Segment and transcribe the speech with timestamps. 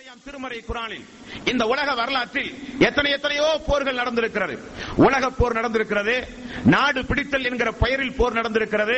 [0.00, 1.06] அருள்மறையாம் திருமறை குரானில்
[1.50, 2.52] இந்த உலக வரலாற்றில்
[2.86, 4.54] எத்தனை எத்தனையோ போர்கள் நடந்திருக்கிறது.
[5.06, 6.14] உலக போர் நடந்திருக்கிறது.
[6.74, 8.96] நாடு பிடித்தல் என்கிற பெயரில் போர் நடந்திருக்கிறது.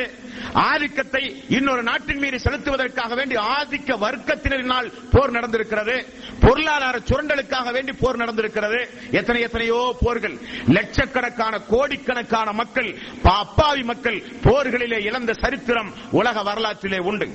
[0.69, 1.23] ஆதிக்கத்தை
[1.57, 5.97] இன்னொரு நாட்டின் மீது செலுத்துவதற்காக வேண்டி ஆதிக்க வர்க்கத்தினரினால் போர் நடந்திருக்கிறது.
[6.45, 8.81] பொருளாதார சுரண்டலுக்காக வேண்டி போர் நடந்திருக்கிறது.
[9.19, 10.37] எத்தனை எத்தனையோ போர்கள்.
[10.77, 12.91] லட்சக்கணக்கான கோடிக்கணக்கான மக்கள்
[13.37, 17.29] அப்பாவி மக்கள் போர்களிலே இழந்த சரித்திரம் உலக வரலாற்றிலே உண்டு.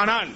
[0.00, 0.30] ஆனால்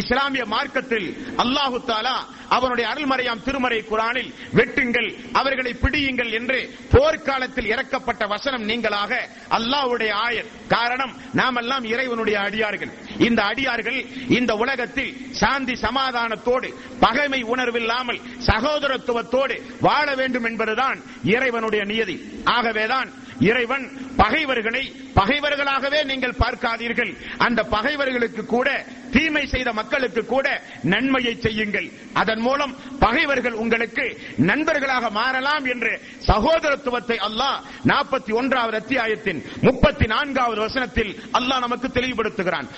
[0.00, 2.16] இஸ்லாமிய மார்க்கத்தில் அல்லாஹு தாலா
[2.48, 6.58] அவனுடைய அருள்மறையாம் திருமறை குரானில் வெட்டுங்கள் அவர்களை பிடியுங்கள் என்று
[6.92, 9.12] போர்க்காலத்தில் இறக்கப்பட்ட வசனம் நீங்களாக
[9.50, 10.48] அல்லாஹுடைய ஆயர்.
[10.68, 12.92] காரணம் நாமெல்லாம் இறைவனுடைய அடியார்கள்.
[13.18, 14.00] இந்த அடியார்கள்
[14.38, 16.68] இந்த உலகத்தில் சாந்தி சமாதானத்தோடு
[17.00, 22.16] பகைமை உணர்வில்லாமல் சகோதரத்துவத்தோடு வாழ வேண்டும் என்பதுதான் இறைவனுடைய நியதி.
[22.44, 27.16] ஆகவேதான் இறைவன் பகைவர்களை பகைவர்களாகவே நீங்கள் பார்க்காதீர்கள்.
[27.38, 31.90] அந்த பகைவர்களுக்கு கூட தீமை செய்த மக்களுக்கு கூட நன்மையை செய்யுங்கள்.
[32.12, 41.20] அதன் மூலம் பகைவர்கள் உங்களுக்கு நண்பர்களாக மாறலாம் என்று சகோதரத்துவத்தை அல்லாஹ் நாற்பத்தி ஒன்றாவது அத்தியாயத்தின் முப்பத்தி நான்காவது வசனத்தில்
[41.32, 42.68] அல்லாஹ் நமக்கு தெளிவுபடுத்துகிறான்.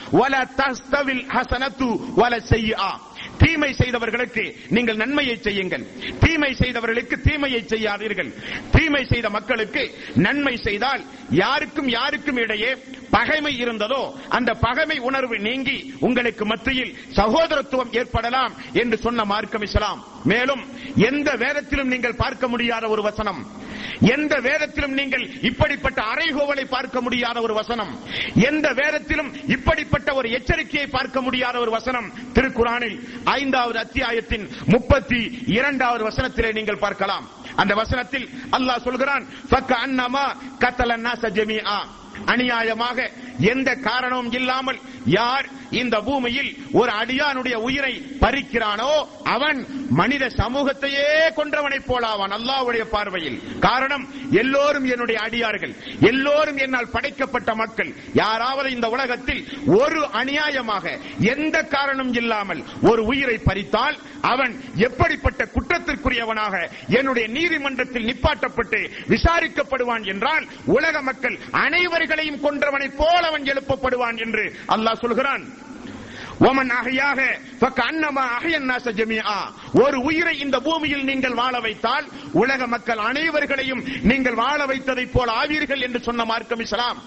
[3.39, 5.85] தீமை செய்தவர்களுக்கு நீங்கள் நன்மையை செய்யுங்கள்.
[6.25, 8.31] தீமை செய்தவர்களுக்கு தீமையை செய்யாதீர்கள்.
[8.75, 9.83] தீமை செய்த மக்களுக்கு
[10.27, 11.03] நன்மை செய்தால்
[11.43, 12.71] யாருக்கும் யாருக்கும் இடையே
[13.17, 20.01] பகைமை இருந்ததோ அந்த பகைமை உணர்வு நீங்கி உங்களுக்கு மத்தியில் சகோதரத்துவம் ஏற்படலாம் என்று சொன்ன மார்க்கம் இஸ்லாம்.
[20.25, 20.63] மேலும்
[21.11, 23.43] எந்த வேதத்திலும் நீங்கள் பார்க்க முடியாத ஒரு வசனம்.
[24.11, 27.99] எந்த வேதத்திலும் நீங்கள் இப்படிப்பட்ட அறைகோவலை பார்க்க முடியாத ஒரு வசனம்.
[28.35, 32.13] எந்த வேதத்திலும் இப்படிப்பட்ட ஒரு எச்சரிக்கையை பார்க்க முடியாத ஒரு வசனம்.
[32.35, 37.29] திருக்குறானில் ஐந்தாவது அத்தியாயத்தின் முப்பத்தி இரண்டாவது வசனத்திலே நீங்கள் பார்க்கலாம்.
[37.57, 39.27] அந்த வசனத்தில் அல்லாஹ் சொல்கிறான்
[42.27, 45.47] அநியாயமாக எந்த காரணமும் இல்லாமல் யார்
[45.81, 53.39] இந்த பூமியில் ஒரு அடியானுடைய உயிரை பறிக்கிறானோ அவன் மனித சமூகத்தையே கொன்றவனைப் போலாவான் அல்லாஹ்வுடைய பார்வையில்.
[53.61, 55.75] காரணம் எல்லோரும் என்னுடைய அடியார்கள்.
[56.01, 57.95] எல்லோரும் என்னால் படைக்கப்பட்ட மக்கள்.
[58.13, 67.29] யாராவது இந்த உலகத்தில் ஒரு அநியாயமாக எந்த காரணம் இல்லாமல் ஒரு உயிரை பறித்தால் அவன் எப்படிப்பட்ட குற்றத்திற்குரியவனாக என்னுடைய
[67.29, 75.45] நீதிமன்றத்தில் நிப்பாட்டப்பட்டு விசாரிக்கப்படுவான் என்றால் உலக மக்கள் அனைவர்களையும் கொன்றவனைப் போல அவன் எழுப்பப்படுவான் என்று அல்லாஹ் சொல்கிறான்.
[76.49, 77.21] ஒமன் அகையாக
[77.89, 78.27] அன்னமா
[79.83, 85.81] ஒரு உயிரை இந்த பூமியில் நீங்கள் வாழ வைத்தால் உலக மக்கள் அனைவர்களையும் நீங்கள் வாழ வைத்ததைப் போல ஆவீர்கள்
[85.81, 86.99] என்று சொன்ன மார்க்கம் இஸ்லாம்.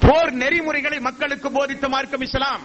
[0.00, 2.62] போர் நெறிமுறைகளை மக்களுக்கு போதித்த மார்க்கம் இஸ்லாம்.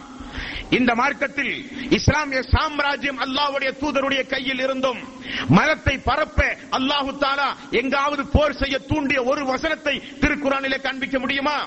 [0.69, 1.53] இந்த மார்க்கத்தில்
[1.90, 5.02] இஸ்லாமிய சாம்ராஜ்யம் அல்லாஹ்வுடைய தூதருடைய கையில் இருந்தும்
[5.50, 6.40] மதத்தை பரப்ப
[6.78, 7.50] அல்லாஹு தாலா
[7.81, 11.57] எங்காவது போர் செய்ய தூண்டிய ஒரு வசனத்தை திருக்குறானிலே காண்பிக்க முடியுமா?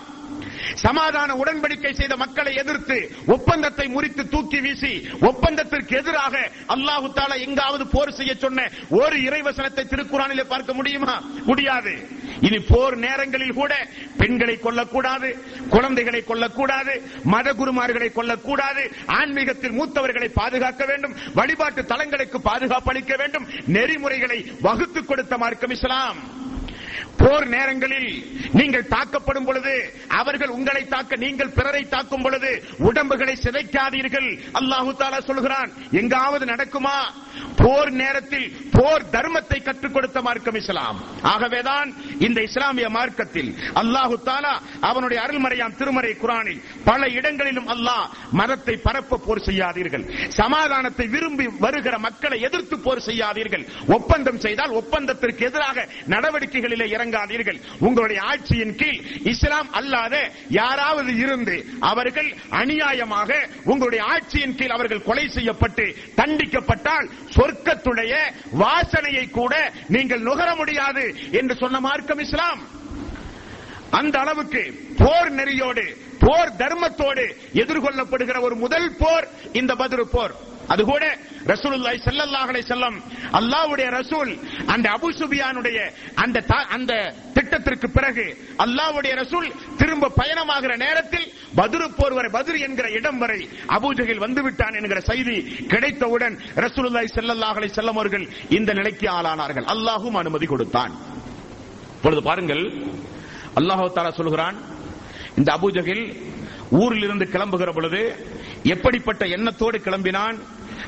[0.74, 6.34] சமாதான உடன்படிக்கை செய்த மக்களை எதிர்த்து ஒப்பந்தத்தை முறித்து தூக்கி வீசி ஒப்பந்தத்திற்கு எதிராக
[6.68, 11.14] அல்லாஹு தாலா எங்காவது போர் செய்ய சொன்ன ஒரு இறைவசனத்தை திருக்குறானிலே பார்க்க முடியுமா?
[11.44, 11.92] முடியாது.
[12.40, 13.72] இனி போர் நேரங்களில் கூட
[14.16, 15.28] பெண்களை கொல்லக்கூடாது
[15.68, 16.94] குழந்தைகளை கொல்லக்கூடாது
[17.24, 25.38] மத குருமார்களை கொல்லக்கூடாது ஆன்மீகத்தில் மூத்தவர்களை பாதுகாக்க வேண்டும் வழிபாட்டு தலங்களுக்கு பாதுகாப்பு அளிக்க வேண்டும் நெறிமுறைகளை வகுத்துக் கொடுத்த
[25.38, 26.18] மார்க்கம் இஸ்லாம்.
[27.20, 28.10] போர் நேரங்களில்
[28.58, 29.74] நீங்கள் தாக்கப்படும் பொழுது
[30.20, 32.50] அவர்கள் உங்களை தாக்க நீங்கள் பிறரை தாக்கும் பொழுது
[32.88, 34.28] உடம்புகளை சிதைக்காதீர்கள்.
[34.60, 35.70] அல்லாஹு தாலா சொல்கிறான்
[36.00, 36.98] எங்காவது நடக்குமா?
[37.60, 40.98] போர் நேரத்தில் போர் தர்மத்தை கற்றுக் கொடுத்த மார்க்கம் இஸ்லாம்.
[41.32, 41.88] ஆகவேதான்
[42.26, 43.50] இந்த இஸ்லாமிய மார்க்கத்தில்
[43.82, 44.54] அல்லாஹு தாலா
[44.90, 48.06] அவனுடைய அருள்மறையாம் திருமறை குரானில் பல இடங்களிலும் அல்லாஹ்
[48.40, 50.04] மதத்தை பரப்ப போர் செய்யாதீர்கள்.
[50.40, 53.64] சமாதானத்தை விரும்பி வருகிற மக்களை எதிர்த்து போர் செய்யாதீர்கள்.
[53.96, 57.60] ஒப்பந்தம் செய்தால் ஒப்பந்தத்திற்கு எதிராக நடவடிக்கைகளில் இறங்காதீர்கள்.
[57.80, 65.96] உங்களுடைய ஆட்சியின் கீழ் இஸ்லாம் அல்லாத யாராவது இருந்து அவர்கள் அநியாயமாக உங்களுடைய ஆட்சியின் கீழ் அவர்கள் கொலை செய்யப்பட்டு
[66.16, 68.14] தண்டிக்கப்பட்டால் சொர்க்கத்துடைய
[68.58, 72.74] வாசனையை கூட நீங்கள் நுகர முடியாது என்று சொன்ன மார்க்கம் இஸ்லாம்.
[73.90, 80.34] அந்த அளவுக்கு போர் நெறியோடு போர் தர்மத்தோடு எதிர்கொள்ளப்படுகிற ஒரு முதல் போர் இந்த பத்ரு போர்.
[80.68, 81.04] அது கூட
[81.50, 82.96] ரசூலுல்லாஹி ஸல்லல்லாஹு அலைஹி வஸல்லம்
[83.38, 84.30] அல்லாஹ்வுடைய ரசூல்
[84.72, 85.78] அந்த அபு சுபியானுடைய
[86.22, 86.92] அந்த தா- அந்த
[87.36, 88.24] திட்டத்திற்கு பிறகு
[88.64, 89.46] அல்லாஹ்வுடைய ரசூல்
[89.78, 93.40] திரும்ப பயணமாகிற நேரத்தில் பத்ரு போர் வரை பத்ரு என்கிற இடம் வரை
[93.76, 95.36] அபூஜஹில் வந்து விட்டான் என்கிற செய்தி
[95.72, 99.68] கிடைத்தவுடன் ரசூலுல்லாஹி ஸல்லல்லாஹு அலைஹி வஸல்லம் அவர்கள் இந்த நிலைக்கு ஆளானார்கள்.
[99.74, 100.94] அல்லாஹ்வும் அனுமதி கொடுத்தான்.
[101.96, 102.64] இப்பொழுது பாருங்கள்
[103.56, 104.56] அல்லாஹ் தாரா சொல்கிறான்
[105.36, 106.04] இந்த அபூஜகில்
[106.76, 108.00] ஊரில் இருந்து கிளம்புகிற பொழுது
[108.66, 110.36] எப்படிப்பட்ட எண்ணத்தோடு கிளம்பினான்?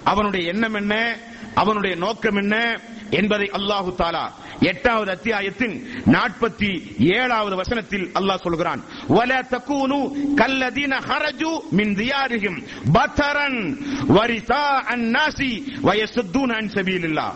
[0.04, 1.16] அவனுடைய எண்ணம் என்ன?
[1.54, 2.80] அவனுடைய நோக்கம் என்ன?
[3.10, 4.30] என்பதை அல்லாஹு தாலா
[4.60, 8.82] எட்டாவது அத்தியாயத்தின் நாற்பத்தி ஏழாவது வசனத்தில் அல்லாஹ் சொல்கிறான்.
[9.08, 9.98] வல தக்கூனு
[10.36, 17.32] கல்லதீன ஹரஜு மின் தியாரிஹிம் பத்தரன் வரிசா அன்னாசி வயசுல்லா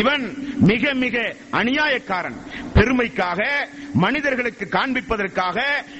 [0.00, 0.24] இவன்
[0.70, 1.16] மிக மிக
[1.60, 2.38] அநியாயக்காரன்.
[2.74, 3.40] பெருமைக்காக
[4.04, 5.58] மனிதர்களுக்கு காண்பிப்பதற்காக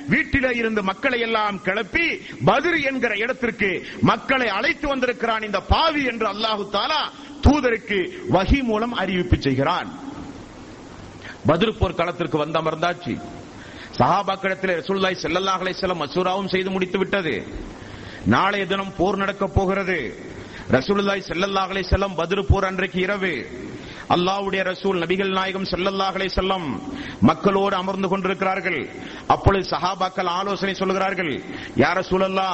[0.09, 2.07] வீட்டிலே இருந்து மக்களை எல்லாம் கிளப்பி
[2.47, 3.71] பதிர் என்கிற இடத்திற்கு
[4.03, 7.03] மக்களை அழைத்து வந்திருக்கிறான் இந்த பாவி என்று அல்லாஹு தாலா
[7.47, 7.99] தூதருக்கு
[8.31, 9.89] வகி மூலம் அறிவிப்பு செய்கிறான்.
[11.49, 13.15] பதிர் போர் களத்திற்கு வந்த அமர்ந்தாச்சு.
[13.99, 17.35] சஹாபாக்களிடத்தில் ரசூல்லாய் ஸல்லல்லாஹு அலைஹி மசூராவும் செய்து முடித்து விட்டது.
[18.27, 19.99] நாளைய தினம் போர் நடக்கப் போகிறது.
[20.71, 23.35] ரசூலுல்லாய் ஸல்லல்லாஹு செல்லம் பதிரு போர் அன்றைக்கு இரவு.
[24.15, 26.67] அல்லாவுடைய ரசூல் நபிகள் நாயகம் செல்லல்லாஹலை செல்லம்
[27.29, 28.81] மக்களோடு அமர்ந்து கொண்டிருக்கிறார்கள்.
[29.27, 31.33] அப்பொழுது சஹாபாக்கள் ஆலோசனை சொல்கிறார்கள்
[31.77, 32.49] யார் சூழல்லா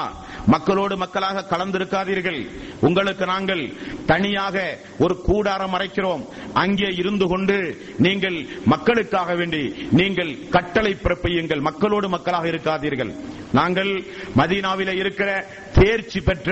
[0.54, 2.40] மக்களோடு மக்களாக கலந்திருக்காதீர்கள்.
[2.80, 3.62] உங்களுக்கு நாங்கள்
[4.06, 4.56] தனியாக
[4.98, 6.22] ஒரு கூடாரம் அரைக்கிறோம்.
[6.62, 7.58] அங்கே இருந்து கொண்டு
[8.06, 8.38] நீங்கள்
[8.74, 11.66] மக்களுக்காக வேண்டி நீங்கள் கட்டளை பிறப்பியுங்கள்.
[11.70, 13.12] மக்களோடு மக்களாக இருக்காதீர்கள்.
[13.58, 13.92] நாங்கள்
[14.38, 15.30] மதீனாவில இருக்கிற
[15.76, 16.50] தேர்ச்சி பெற்ற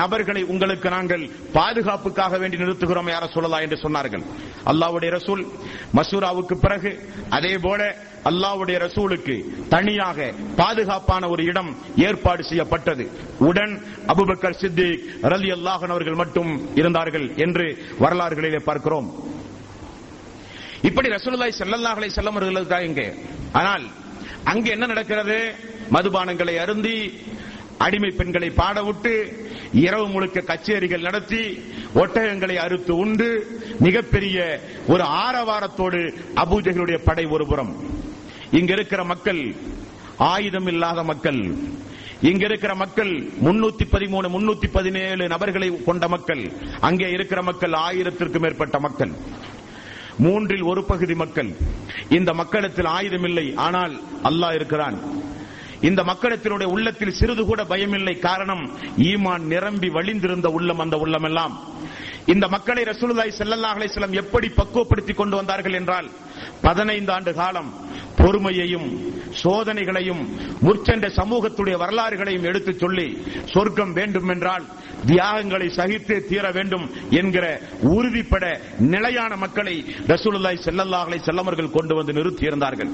[0.00, 1.22] நபர்களை உங்களுக்கு நாங்கள்
[1.56, 4.24] பாதுகாப்புக்காக வேண்டி நிறுத்துகிறோம் யார சொல்லலாம் என்று சொன்னார்கள்.
[4.70, 5.42] அல்லாஹ்வுடைய ரசூல்
[5.98, 6.90] மசூராவுக்கு பிறகு
[7.38, 7.80] அதே போல
[8.30, 9.34] அல்லாவுடைய ரசூலுக்கு
[9.74, 10.18] தனியாக
[10.60, 11.70] பாதுகாப்பான ஒரு இடம்
[12.06, 13.04] ஏற்பாடு செய்யப்பட்டது.
[13.48, 13.74] உடன்
[14.12, 17.66] அபுபக்கர் சித்திக் ரலி அல்லாஹன் அவர்கள் மட்டும் இருந்தார்கள் என்று
[18.04, 19.08] வரலாறுகளிலே பார்க்கிறோம்.
[20.88, 23.06] இப்படி ரசூலுல்லாஹி செல்லல்லாஹலை செல்ல வஸல்லம் இங்கே
[23.60, 23.84] ஆனால்
[24.50, 25.38] அங்கு என்ன நடக்கிறது?
[25.94, 26.96] மதுபானங்களை அருந்தி
[27.84, 29.12] அடிமை பெண்களை பாடவிட்டு
[29.84, 31.42] இரவு முழுக்க கச்சேரிகள் நடத்தி
[31.94, 33.28] ஒட்டகங்களை அறுத்து உண்டு
[33.80, 34.36] மிகப்பெரிய
[34.86, 36.00] ஒரு ஆரவாரத்தோடு
[36.42, 37.72] அபூஜகளுடைய படை ஒருபுறம்
[38.50, 39.42] இங்க இருக்கிற மக்கள்
[40.32, 41.40] ஆயுதம் இல்லாத மக்கள்
[42.20, 43.10] இங்க இருக்கிற மக்கள்
[43.46, 46.42] முன்னூத்தி பதிமூணு முன்னூத்தி பதினேழு நபர்களை கொண்ட மக்கள்
[46.80, 49.12] அங்கே இருக்கிற மக்கள் ஆயிரத்திற்கும் மேற்பட்ட மக்கள்.
[50.24, 51.50] மூன்றில் ஒரு பகுதி மக்கள்.
[52.08, 53.94] இந்த மக்களிடத்தில் ஆயுதம் இல்லை ஆனால்
[54.24, 54.96] அல்லாஹ் இருக்கிறான்.
[55.80, 58.18] இந்த மக்களிடத்தினுடைய உள்ளத்தில் சிறிது கூட பயமில்லை.
[58.18, 61.74] காரணம் ஈமான் நிரம்பி வழிந்திருந்த உள்ளம் அந்த உள்ளமெல்லாம்.
[62.26, 66.10] இந்த மக்களை ரசூலுல்லாய் செல்லல்லாஹலை அலைஹி எப்படி பக்குவப்படுத்தி கொண்டு வந்தார்கள் என்றால்
[66.62, 67.74] பதினைந்து ஆண்டு காலம்
[68.16, 68.88] பொறுமையையும்
[69.42, 70.22] சோதனைகளையும்
[70.60, 74.64] முற்சென்ற சமூகத்துடைய வரலாறுகளையும் எடுத்துச் சொல்லி சொர்க்கம் வேண்டும் என்றால்
[75.04, 82.90] தியாகங்களை சகித்தே தீர வேண்டும் என்கிற உறுதிப்பட நிலையான மக்களை ரசூலுல்லாய் செல்லல்லாஹலை செல்லமர்கள் கொண்டு வந்து நிறுத்தியிருந்தார்கள்.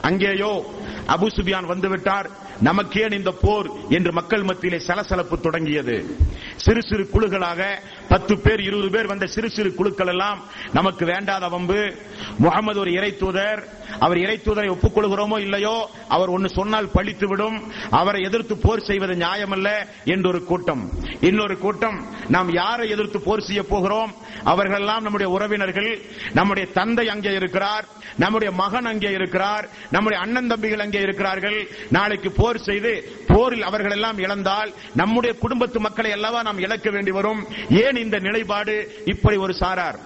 [0.00, 0.74] அங்கேயோ
[1.06, 2.28] அபு சுபியான் வந்துவிட்டார்.
[2.62, 6.16] நமக்கேன் இந்த போர் என்று மக்கள் மத்தியிலே சலசலப்பு தொடங்கியது.
[6.56, 7.62] சிறு சிறு குழுக்களாக
[8.08, 11.94] பத்து பேர் இருபது பேர் வந்த சிறு சிறு குழுக்கள் எல்லாம் நமக்கு வேண்டாத வம்பு.
[12.38, 13.80] முகமது ஒரு இறை தூதர்.
[13.98, 19.68] அவர் இறை தூதரை ஒப்புக்கொள்கிறோமோ இல்லையோ அவர் ஒன்னு சொன்னால் பழித்து விடும் அவரை எதிர்த்து போர் செய்வது நியாயமல்ல
[20.04, 20.90] என்றொரு கூட்டம்.
[21.20, 24.14] இன்னொரு கூட்டம் நாம் யாரை எதிர்த்து போர் செய்ய போகிறோம்?
[24.44, 26.00] அவர்கள் எல்லாம் நம்முடைய உறவினர்கள்
[26.32, 27.86] நம்முடைய தந்தை அங்கே இருக்கிறார்
[28.16, 31.68] நம்முடைய மகன் அங்கே இருக்கிறார் நம்முடைய அண்ணன் தம்பிகள் அங்கே இருக்கிறார்கள்.
[31.90, 32.92] நாளைக்கு போர் செய்து
[33.26, 37.46] போரில் அவர்கள் எல்லாம் இழந்தால் நம்முடைய குடும்பத்து மக்களை அல்லவா நாம் இழக்க வேண்டி வரும்.
[37.70, 39.02] ஏன் இந்த நிலைப்பாடு?
[39.04, 39.98] இப்படி ஒரு சாரார்.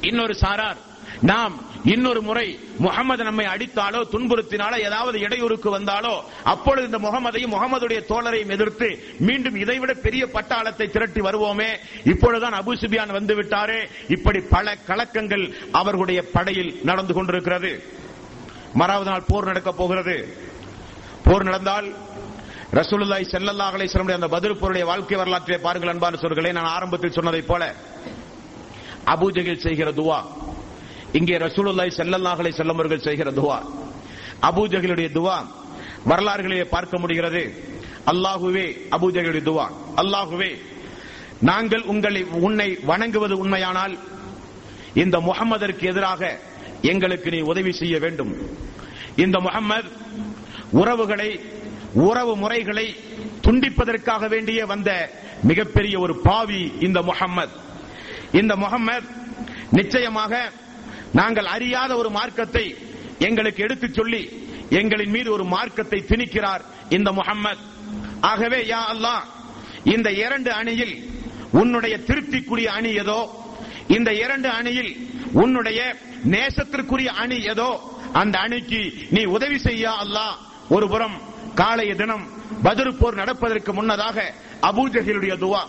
[0.00, 0.76] இன்னொரு சாரார்.
[1.20, 8.48] நாம் இன்னொரு முறை முகமது நம்மை அடித்தாலோ துன்புறுத்தினாலோ ஏதாவது இடையூறுக்கு வந்தாலோ அப்பொழுது இந்த முகமதையும் முகமதுடைய தோழரையும்
[8.48, 11.68] எதிர்த்து மீண்டும் இதைவிட பெரிய பட்டாளத்தை திரட்டி வருவோமே.
[12.04, 13.88] இப்பொழுதுதான் அபு சுபியான் வந்து விட்டாரே.
[14.08, 17.82] இப்படி பல கலக்கங்கள் அவர்களுடைய படையில் நடந்து கொண்டிருக்கிறது.
[18.78, 20.36] மறாவது நாள் போர் நடக்கப் போகிறது.
[21.24, 21.94] போர் நடந்தால்
[22.72, 27.74] ரசூலுல்லாய் ஸல்லல்லாஹு அலைஹி அந்த பதில் வாழ்க்கை வரலாற்றை பாருங்கள் அன்பான சொல்களை நான் ஆரம்பத்தில் சொன்னதைப் போல
[29.06, 30.50] அபூஜகில் செய்கிற துவா.
[31.12, 33.58] இங்கே ரசூலுல்லாய் செல்லல்லாஹலை செல்லமர்கள் செய்கிற துவா.
[34.48, 35.36] அபூஜகளுடைய துவா.
[36.08, 37.42] வரலாறுகளிலே பார்க்க முடிகிறது.
[38.06, 39.66] அல்லாஹுவே அபூஜகளுடைய துவா.
[39.96, 40.50] அல்லாஹுவே
[41.40, 43.98] நாங்கள் உங்களை உன்னை வணங்குவது உண்மையானால்
[44.94, 46.38] இந்த முகம்மதற்கு எதிராக
[46.82, 48.32] எங்களுக்கு நீ உதவி செய்ய வேண்டும்.
[49.16, 49.88] இந்த முகம்மது
[50.70, 51.40] உறவுகளை
[51.92, 52.86] உறவு முறைகளை
[53.46, 54.90] துண்டிப்பதற்காக வேண்டிய வந்த
[55.42, 57.54] மிகப்பெரிய ஒரு பாவி இந்த முகம்மது
[58.32, 59.06] இந்த முகம்மது
[59.70, 60.52] நிச்சயமாக
[61.12, 62.64] நாங்கள் அறியாத ஒரு மார்க்கத்தை
[63.20, 64.22] எங்களுக்கு எடுத்துச் சொல்லி
[64.80, 67.62] எங்களின் மீது ஒரு மார்க்கத்தை திணிக்கிறார் இந்த முகம்மது
[68.22, 69.24] ஆகவே யா அல்லாஹ்
[69.84, 70.94] இந்த இரண்டு அணியில்
[71.52, 73.20] உன்னுடைய திருப்திக்குரிய அணி ஏதோ
[73.88, 74.92] இந்த இரண்டு அணியில்
[75.32, 75.80] உன்னுடைய
[76.24, 77.70] நேசத்திற்குரிய அணி ஏதோ
[78.14, 80.34] அந்த அணிக்கு நீ உதவி செய்யா அல்லாஹ்.
[80.70, 81.16] ஒரு புறம்
[81.54, 82.24] காலைய தினம்
[82.62, 84.16] பதிரு போர் நடப்பதற்கு முன்னதாக
[84.62, 85.62] அபூஜகிலுடைய துவா.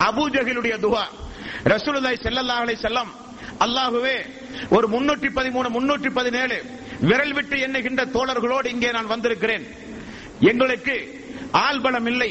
[0.00, 1.04] அபூஜகிலுடைய துவா.
[1.66, 3.10] ரசூலுல்லாஹி செல்லல்லா அலைஹி வஸல்லம்
[3.60, 4.16] அல்லாஹுவே
[4.76, 6.56] ஒரு முன்னூற்றி பதிமூணு முன்னூற்றி பதினேழு
[7.08, 9.64] விரல் விட்டு எண்ணுகின்ற தோழர்களோடு இங்கே நான் வந்திருக்கிறேன்.
[10.50, 10.94] எங்களுக்கு
[11.64, 12.30] ஆள் பலம் இல்லை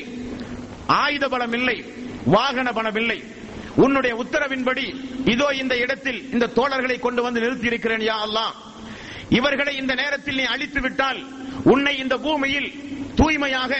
[1.01, 1.77] ஆயுத பலம் இல்லை
[2.35, 3.19] வாகன பலம் இல்லை.
[3.83, 4.85] உன்னுடைய உத்தரவின்படி
[5.33, 8.45] இதோ இந்த இடத்தில் இந்த தோழர்களை கொண்டு வந்து நிறுத்தி இருக்கிறேன் யா அல்லா
[9.37, 11.19] இவர்களை இந்த நேரத்தில் நீ அழித்து விட்டால்
[11.73, 12.69] உன்னை இந்த பூமியில்
[13.19, 13.73] தூய்மையாக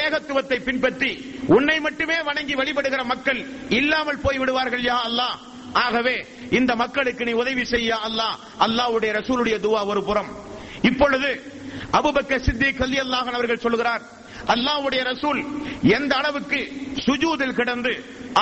[0.00, 1.10] ஏகத்துவத்தை பின்பற்றி
[1.56, 3.40] உன்னை மட்டுமே வணங்கி வழிபடுகிற மக்கள்
[3.78, 5.36] இல்லாமல் போய்விடுவார்கள் யா அல்லாஹ்.
[5.84, 6.16] ஆகவே
[6.50, 10.30] இந்த மக்களுக்கு நீ உதவி செய்ய அல்லாஹ் அல்லாஹ்வுடைய ரசூலுடைய துவா ஒரு புறம்.
[10.82, 11.30] இப்பொழுது
[11.92, 14.02] அபுபக்க சித்தி ரலியல்லாஹு அல்லாஹன் அவர்கள் சொல்கிறார்
[14.54, 15.40] அல்லாஹ்வுடைய ரசூல்
[15.96, 16.60] எந்த அளவுக்கு
[17.06, 17.92] சுஜூதில் கிடந்து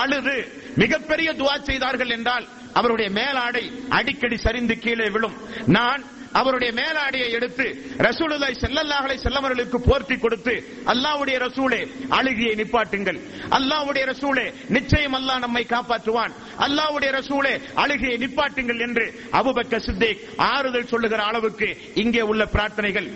[0.03, 0.37] அழுது
[0.77, 5.37] மிகப்பெரிய துவா செய்தார்கள் என்றால் அவருடைய மேலாடை அடிக்கடி சரிந்து கீழே விழும்.
[5.67, 6.03] நான்
[6.41, 7.67] அவருடைய மேலாடையை எடுத்து
[8.07, 10.55] ரசூலுல்லாய் செல்லல்லாஹலை செல்லவர்களுக்கு போர்த்தி கொடுத்து
[10.93, 11.81] அல்லாவுடைய ரசூலே
[12.19, 13.19] அழுகியை நிப்பாட்டுங்கள்.
[13.59, 16.33] அல்லாஹ்வுடைய ரசூலே நிச்சயம் அல்லாஹ் நம்மை காப்பாற்றுவான்.
[16.67, 19.07] அல்லாஹ்வுடைய ரசூலே அழுகியை நிப்பாட்டுங்கள் என்று
[19.41, 20.23] அபுபக்க சித்திக்
[20.53, 23.09] ஆறுதல் சொல்லுகிற அளவுக்கு இங்கே உள்ள பிரார்த்தனைகள்.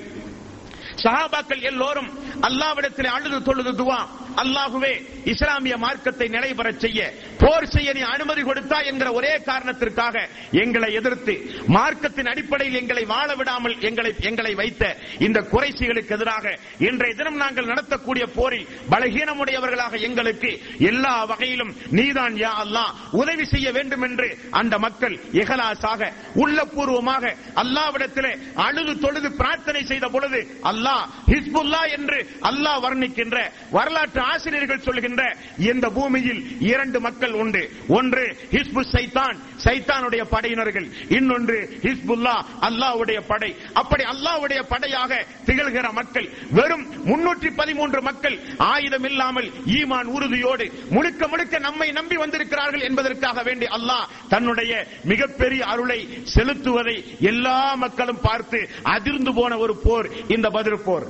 [1.02, 2.08] சஹாபாக்கள் எல்லோரும்
[2.48, 4.00] அல்லாவிடத்தில் அழுது தொழுது துவா.
[4.42, 4.92] அல்லாஹுவே
[5.32, 7.00] இஸ்லாமிய மார்க்கத்தை நிலைபெறச் செய்ய
[7.42, 10.16] போர் செய்ய நீ அனுமதி கொடுத்தா என்கிற ஒரே காரணத்திற்காக
[10.62, 11.35] எங்களை எதிர்த்து
[11.76, 14.85] மார்க்கத்தின் அடிப்படையில் எங்களை வாழ விடாமல் எங்களை எங்களை வைத்த
[15.26, 16.54] இந்த குறைசிகளுக்கு எதிராக
[16.88, 20.50] இன்றைய தினம் நாங்கள் நடத்தக்கூடிய போரில் பலகீனமுடையவர்களாக எங்களுக்கு
[20.88, 22.85] எல்லா வகையிலும் நீதான் யா அல்லா
[23.20, 24.28] உதவி செய்ய வேண்டும் என்று
[24.61, 26.11] அந்த மக்கள் இகலாசாக
[26.42, 27.25] உள்ளபூர்வமாக
[27.62, 28.32] அல்லாவிடத்திலே
[28.66, 32.18] அழுது தொழுது பிரார்த்தனை செய்த பொழுது அல்லாஹ் ஹிஸ்புல்லா என்று
[32.50, 33.37] அல்லாஹ் வர்ணிக்கின்ற
[33.73, 35.22] வரலாற்று வரலாற்று ஆசிரியர்கள் சொல்கின்ற
[35.70, 36.40] இந்த பூமியில்
[36.72, 37.62] இரண்டு மக்கள் உண்டு.
[37.98, 40.87] ஒன்று ஹிஸ்பு சைத்தான் சைத்தானுடைய படையினர்கள்.
[41.18, 42.37] இன்னொன்று ஹிஸ்புல்லா
[42.68, 43.50] அல்லாவுடைய படை.
[43.80, 45.12] அப்படி அல்லாவுடைய படையாக
[45.48, 48.37] திகழ்கிற மக்கள் வெறும் முன்னூற்றி பதிமூன்று மக்கள்
[48.72, 49.48] ஆயுதம் இல்லாமல்
[49.78, 54.72] ஈமான் உறுதியோடு முழுக்க முழுக்க நம்மை நம்பி வந்திருக்கிறார்கள் என்பதற்காக வேண்டி அல்லாஹ் தன்னுடைய
[55.12, 56.00] மிகப்பெரிய அருளை
[56.34, 56.96] செலுத்துவதை
[57.32, 58.60] எல்லா மக்களும் பார்த்து
[58.96, 61.06] அதிர்ந்து போன ஒரு போர் இந்த பதில் போர்.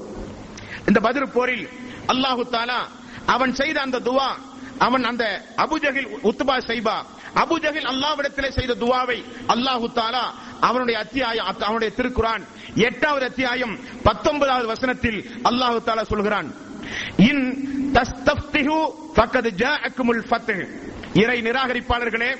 [0.88, 1.65] இந்த பதில் போரில்
[2.12, 2.81] அல்லாஹு தாலா
[3.27, 4.31] அவன் செய்த அந்த துவா
[4.79, 5.25] அவன் அந்த
[5.57, 6.97] அபுஜகில் உத்துபா செய்பா
[7.35, 9.19] அபுஜகில் அல்லாவிடத்திலே செய்த துவாவை
[9.55, 10.25] அல்லாஹு தாலா
[10.61, 12.43] அவனுடைய அத்தியாயம் அவனுடைய திருக்குறான்
[12.88, 16.49] எட்டாவது அத்தியாயம் பத்தொன்பதாவது வசனத்தில் அல்லாஹு தாலா சொல்கிறான்.
[17.31, 17.45] இன்
[17.95, 18.79] தஸ்தப்திஹு
[19.17, 20.62] ஃபக்கத் ஜாஅக்குமுல் ஃபத்ஹ்.
[21.15, 22.31] இறை நிராகரிப்பாளர்களே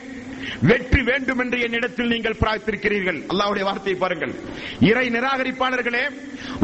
[0.70, 4.34] வெற்றி வேண்டும் என்று என்னிடத்தில் நீங்கள் பிரார்த்திருக்கிறீர்கள் அல்லாஹ்வுடைய வார்த்தையை பாருங்கள்
[4.90, 6.04] இறை நிராகரிப்பாளர்களே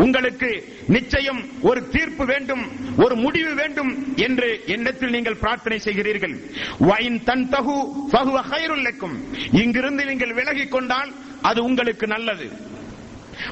[0.04, 0.50] உங்களுக்கு
[0.96, 2.64] நிச்சயம் ஒரு தீர்ப்பு வேண்டும்
[3.04, 3.92] ஒரு முடிவு வேண்டும்
[4.28, 6.36] என்று என்னிடத்தில் நீங்கள் பிரார்த்தனை செய்கிறீர்கள்
[6.90, 7.78] வைன் தன் தகு
[8.12, 9.16] ஃபஹுவ ஹைருல் லக்கும்
[9.62, 11.14] இங்கிருந்து நீங்கள் விலகிக் கொண்டால்
[11.52, 12.50] அது உங்களுக்கு நல்லது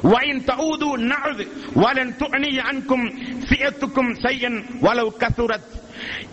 [0.06, 1.40] وإن تعودوا نعد
[1.76, 3.02] ولن تغني عنكم
[3.50, 4.52] فئتكم شيئا
[4.86, 5.66] ولو كثرت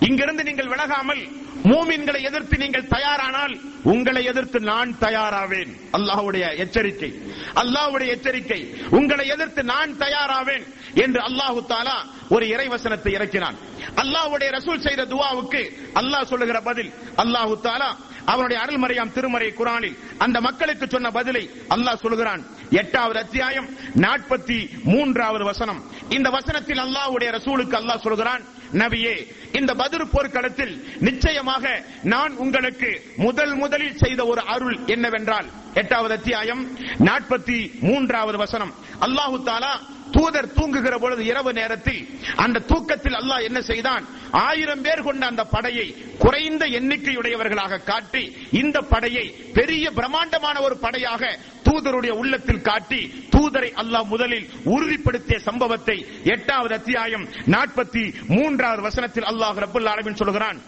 [0.06, 1.22] இங்கிருந்து நீங்கள் விலகாமல்
[1.63, 5.71] மூமின்களை எதிர்த்து நீங்கள் தயாரானால் உங்களை எதிர்த்து நான் தயாராவேன்.
[5.91, 7.11] அல்லாஹுடைய எச்சரிக்கை.
[7.55, 8.73] அல்லாஹுடைய எச்சரிக்கை.
[8.89, 10.63] உங்களை எதிர்த்து நான் தயாராவேன்
[10.93, 11.97] என்று அல்லாஹு தாலா
[12.29, 13.57] ஒரு இறைவசனத்தை இறக்கினான்.
[13.95, 15.61] அல்லாஹ்வுடைய ரசூல் செய்த துவாவுக்கு
[15.93, 22.43] அல்லாஹ் சொல்லுகிற பதில் அல்லாஹு தாலா அவனுடைய அருள்மறையாம் திருமறை குரானில் அந்த மக்களுக்கு சொன்ன பதிலை அல்லாஹ் சொல்கிறான்
[22.69, 25.83] எட்டாவது அத்தியாயம் நாற்பத்தி மூன்றாவது வசனம்.
[26.09, 33.97] இந்த வசனத்தில் அல்லாஹ்வுடைய ரசூலுக்கு அல்லாஹ் சொல்கிறான் நபியே இந்த பதில் போர்க்களத்தில் நிச்சயமாக நான் உங்களுக்கு முதல் முதலில்
[33.97, 38.73] செய்த ஒரு அருள் என்னவென்றால் எட்டாவது அத்தியாயம் நாற்பத்தி மூன்றாவது வசனம்.
[39.01, 39.79] அல்லாஹு தாலா
[40.15, 42.01] தூதர் தூங்குகிற பொழுது இரவு நேரத்தில்
[42.43, 44.03] அந்த தூக்கத்தில் அல்லாஹ் என்ன செய்தான்?
[44.47, 45.85] ஆயிரம் பேர் கொண்ட அந்த படையை
[46.23, 48.23] குறைந்த எண்ணிக்கையுடையவர்களாக காட்டி
[48.61, 51.23] இந்த படையை பெரிய பிரம்மாண்டமான ஒரு படையாக
[51.67, 53.01] தூதருடைய உள்ளத்தில் காட்டி
[53.35, 55.97] தூதரை அல்லாஹ் முதலில் உறுதிப்படுத்திய சம்பவத்தை
[56.35, 57.25] எட்டாவது அத்தியாயம்
[57.55, 60.59] நாற்பத்தி மூன்றாவது வசனத்தில் அல்லாஹ் ரபுல் ஆலமின் சொல்கிறான்.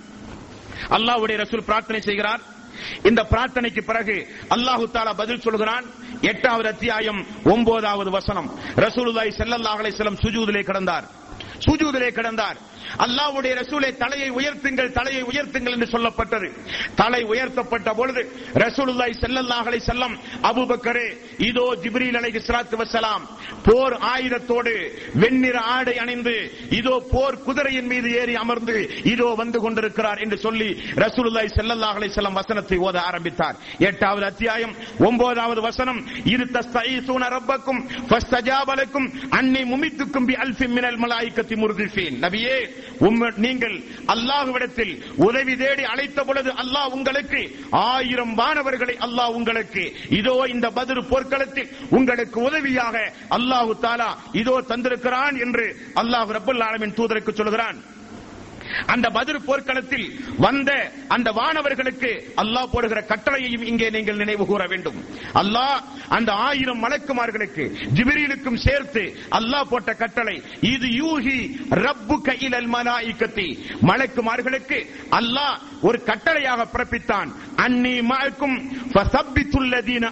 [0.98, 2.42] அல்லாஹ்வுடைய ரசூல் பிரார்த்தனை செய்கிறார்.
[3.04, 5.86] இந்த பிரார்த்தனைக்கு பிறகு அல்லாஹு தாலா பதில் சொல்கிறான்.
[6.22, 8.60] எட்டாவது அத்தியாயம் ஒன்பதாவது வசனம்.
[8.76, 11.04] ரசூலுதாய் செல்லல்லாஹலை செல்லம் சுஜூதிலே கிடந்தார்.
[11.66, 12.56] சுஜூதிலே கிடந்தார்.
[12.98, 16.48] அல்லாவுடைய ரசூலை தலையை உயர்த்துங்கள் தலையை உயர்த்துங்கள் என்று சொல்லப்பட்டது.
[16.96, 18.22] தலை உயர்த்தப்பட்ட பொழுது
[18.54, 20.16] ரசூலுல்லாய் செல்லல்லாஹலை செல்லம்
[20.50, 21.08] அபுபக்கரே
[21.50, 23.24] இதோ ஜிப்ரீல் அழைக்கு வசலாம்
[23.66, 24.74] போர் ஆயுதத்தோடு
[25.14, 26.36] வெண்ணிற ஆடை அணிந்து
[26.70, 32.78] இதோ போர் குதிரையின் மீது ஏறி அமர்ந்து இதோ வந்து கொண்டிருக்கிறார் என்று சொல்லி ரசூலுல்லாய் செல்லல்லாஹலை செல்லம் வசனத்தை
[32.78, 33.56] ஓத ஆரம்பித்தார்.
[33.80, 34.76] எட்டாவது அத்தியாயம்
[35.08, 37.82] ஒன்பதாவது வசனம் இரு தஸ்தூன ரப்பக்கும்
[38.18, 42.18] அன்னை அன்னி முமித்துக்கும் பி அல்ஃபின் மினல் மலாய்க்கத்தி முருதிஃபீன்.
[42.26, 42.56] நபியே
[43.38, 43.76] நீங்கள்
[44.08, 47.42] அல்லாஹுவிடத்தில் உதவி தேடி அழைத்த பொழுது அல்லாஹ் உங்களுக்கு
[47.86, 52.98] ஆயிரம் வானவர்களை அல்லாஹ் உங்களுக்கு இதோ இந்த பதில் போர்க்களத்தில் உங்களுக்கு உதவியாக
[53.30, 57.80] அல்லாஹு தாலா இதோ தந்திருக்கிறான் என்று அல்லாஹ் ரப்பல் ஆலமின் தூதருக்கு சொல்கிறான்
[58.94, 60.08] அந்த பதில் போர்க்களத்தில்
[60.46, 60.72] வந்த
[61.16, 62.12] அந்த வானவர்களுக்கு
[62.44, 65.00] அல்லாஹ் போடுகிற கட்டளையையும் இங்கே நீங்கள் நினைவு கூற வேண்டும்.
[65.42, 65.78] அல்லாஹ்
[66.18, 67.64] அந்த ஆயிரம் மலக்குமார்களுக்கு
[67.98, 69.04] ஜிபிரீலுக்கும் சேர்த்து
[69.40, 70.36] அல்லாஹ் போட்ட கட்டளை
[70.74, 71.38] இது யூஹி
[71.86, 73.48] ரப்பு கையிலல் மலாயிக்கத்தி.
[73.90, 74.80] மலக்குமார்களுக்கு
[75.20, 75.56] அல்லாஹ்
[75.88, 77.30] ஒரு கட்டளையாக பிறப்பித்தான்.
[77.64, 78.58] அன்னி மாக்கும்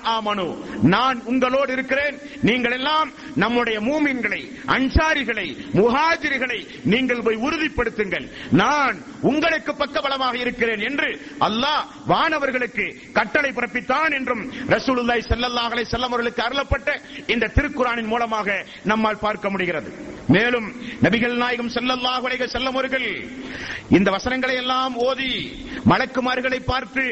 [0.03, 2.19] ஆமனு நான் உங்களோடு இருக்கிறேன்.
[2.41, 8.31] நீங்கள் எல்லாம் நம்முடைய மூமின்களை அன்சாரிகளை முஹாஜிர்களை நீங்கள் போய் உறுதிப்படுத்துங்கள்.
[8.51, 8.97] நான்
[9.29, 11.09] உங்களுக்கு பக்கபலமாக இருக்கிறேன் என்று
[11.47, 12.85] அல்லாஹ் வானவர்களுக்கு
[13.17, 14.43] கட்டளை பிறப்பித்தான் என்றும்
[14.75, 16.89] ரசூலுல்லாய் செல்லல்லாஹலை அலைஹி அருளப்பட்ட
[17.27, 19.91] இந்த திருக்குறானின் மூலமாக நம்மால் பார்க்க முடிகிறது.
[20.35, 20.67] மேலும்
[21.05, 23.09] நபிகள் நாயகம் செல்லல்லாஹலை அலைஹி அவர்கள்
[23.97, 25.31] இந்த வசனங்களை எல்லாம் ஓதி
[25.91, 27.03] மலக்குமார்களை பார்த்து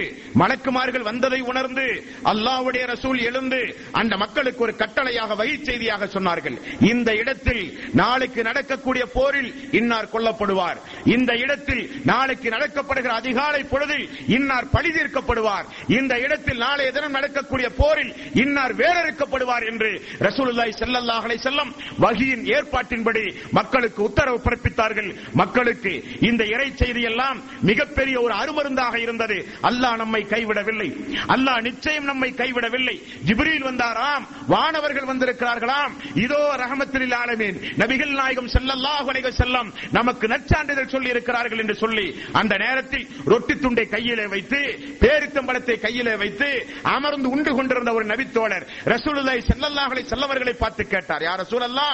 [0.41, 1.85] மலக்குமார்கள் வந்ததை உணர்ந்து
[2.31, 3.61] அல்லாஹ்வுடைய ரசூல் எழுந்து
[3.91, 6.57] அந்த மக்களுக்கு ஒரு கட்டளையாக வகை செய்தியாக சொன்னார்கள்.
[6.91, 7.63] இந்த இடத்தில்
[8.01, 10.81] நாளைக்கு நடக்கக்கூடிய போரில் இன்னார் கொல்லப்படுவார்.
[11.15, 15.65] இந்த இடத்தில் நாளைக்கு நடக்கப்படுகிற அதிகாலை பொழுதில் இன்னார் பழி தீர்க்கப்படுவார்.
[15.87, 24.03] இந்த இடத்தில் நாளைய தினம் நடக்கக்கூடிய போரில் இன்னார் வேறறுக்கப்படுவார் என்று ரசூலுல்லாய் செல்லல்லாஹ் செல்லம் வகியின் ஏற்பாட்டின்படி மக்களுக்கு
[24.03, 25.15] உத்தரவு பிறப்பித்தார்கள்.
[25.33, 29.47] மக்களுக்கு இந்த இறை செய்தி எல்லாம் மிகப்பெரிய ஒரு அருமருந்தாக இருந்தது.
[29.61, 30.95] அல்லாஹ் நம்மை கைவிடவில்லை.
[31.27, 33.01] அல்லாஹ் நிச்சயம் நம்மை கைவிடவில்லை.
[33.25, 34.27] ஜிப்ரீல் வந்தாராம்.
[34.47, 35.91] வானவர்கள் வந்திருக்கிறார்களாம்.
[36.15, 37.57] இதோ ரஹமத்தில் ஆலமீன்.
[37.77, 42.07] நபிகள் நாயகம் செல்லல்லாஹ் செல்லம் நமக்கு நற்சான்றிதழ் சொல்லி இருக்கிறார்கள் என்று சொல்லி
[42.41, 44.61] அந்த நேரத்தில் ரொட்டி துண்டை கையிலே வைத்து
[45.03, 46.49] பேரித்தம்பளத்தை கையிலே வைத்து
[46.95, 51.87] அமர்ந்து உண்டு கொண்டிருந்த ஒரு நபித்தோழர் ரசூலுல்லாஹி ஸல்லல்லாஹு அலைஹி வஸல்லம் பார்த்து கேட்டார் யார் ரசூலல்லா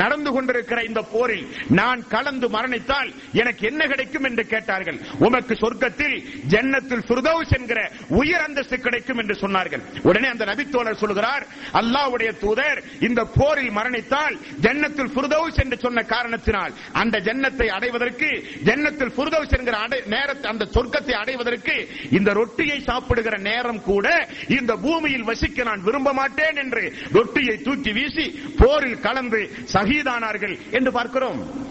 [0.00, 1.46] நடந்து கொண்டிருக்கிற இந்த போரில்
[1.80, 4.26] நான் கலந்து மரணித்தால் எனக்கு என்ன கிடைக்கும்?
[4.30, 4.98] என்று கேட்டார்கள்.
[5.26, 6.16] உமக்கு சொர்க்கத்தில்
[6.52, 7.80] ஜன்னத்தில் ஃபிர்தௌஸ் என்கிற
[8.20, 9.82] உயர் அந்தஸ்து கிடைக்கும் என்று சொன்னார்கள்.
[10.08, 11.44] உடனே அந்த நபித்தோழர் சொல்கிறார்
[11.80, 12.78] அல்லாஹ்வுடைய தூதர்
[13.08, 18.30] இந்த போரில் மரணித்தால் ஜன்னத்தில் ஃபிர்தௌஸ் என்று சொன்ன காரணத்தினால் அந்த ஜன்னத்தை அடைவதற்கு
[18.68, 25.24] ஜன்னத்தில் ஃபிர்தௌஸ் என்கிற அடை- நேரத்தை அந்த சொர்க்கத்தை அடைவதற்கு இந்த ரொட்டியை சாப்பிடுகிற நேரம் கூட இந்த பூமியில்
[25.24, 28.26] வசிக்க நான் விரும்ப மாட்டேன் என்று ரொட்டியை தூக்கி வீசி
[28.58, 31.69] போரில் கலந்து சகிதானார்கள் என்று பார்க்கிறோம்.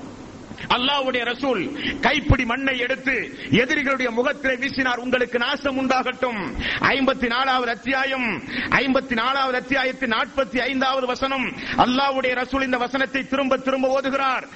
[0.67, 1.63] அல்லாவுடைய ரசூல்
[1.99, 4.97] கைப்பிடி மண்ணை எடுத்து எதிரிகளுடைய முகத்திலே வீசினார்.
[4.97, 6.39] உங்களுக்கு நாசம் உண்டாகட்டும்.
[6.79, 11.45] ஐம்பத்தி நாலாவது அத்தியாயம் ஐம்பத்தி நாலாவது அத்தியாயத்தின் நாற்பத்தி ஐந்தாவது வசனம்.
[11.77, 14.47] அல்லாவுடைய ரசூல் இந்த வசனத்தை திரும்ப திரும்ப ஓதுகிறார்.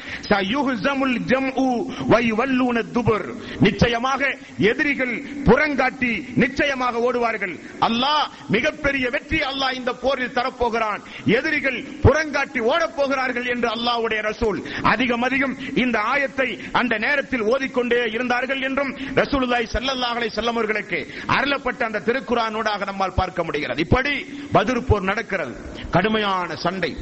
[3.60, 7.60] நிச்சயமாக எதிரிகள் புறங்காட்டி நிச்சயமாக ஓடுவார்கள்.
[7.82, 11.01] அல்லாஹ் மிகப்பெரிய வெற்றி அல்லாஹ் இந்த போரில் தரப்போகிறான்.
[11.25, 14.60] எதிரிகள் புறங்காட்டி ஓடப்போகிறார்கள் என்று அல்லாவுடைய ரசூல்.
[14.84, 22.86] அதிகம் அதிகம் இந்த ஆயத்தை அந்த நேரத்தில் ஓதிக்கொண்டே இருந்தார்கள் என்றும் ரசூலுல்லாய் ஸல்லல்லாஹு செல்லமர்களுக்கு அருளப்பட்ட அந்த திருக்குறானூடாக
[22.86, 23.79] நம்மால் பார்க்க முடிகிறது.
[23.79, 25.56] இப்படி பதிர்போர் நடக்கிறது.
[25.91, 26.95] கடுமையான சண்டை.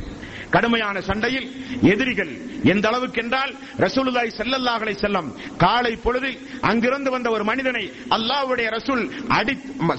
[0.55, 1.47] கடுமையான சண்டையில்
[1.91, 2.31] எதிரிகள்
[2.71, 3.51] எந்த அளவுக்கு என்றால்
[3.85, 5.29] ரசூலுல்லாஹி ஸல்லல்லாஹு செல்லம்
[5.63, 6.37] காலை பொழுதில்
[6.69, 7.83] அங்கிருந்து வந்த ஒரு மனிதனை
[8.17, 9.03] அல்லாஹ்வுடைய ரசூல்
[9.37, 9.55] அடி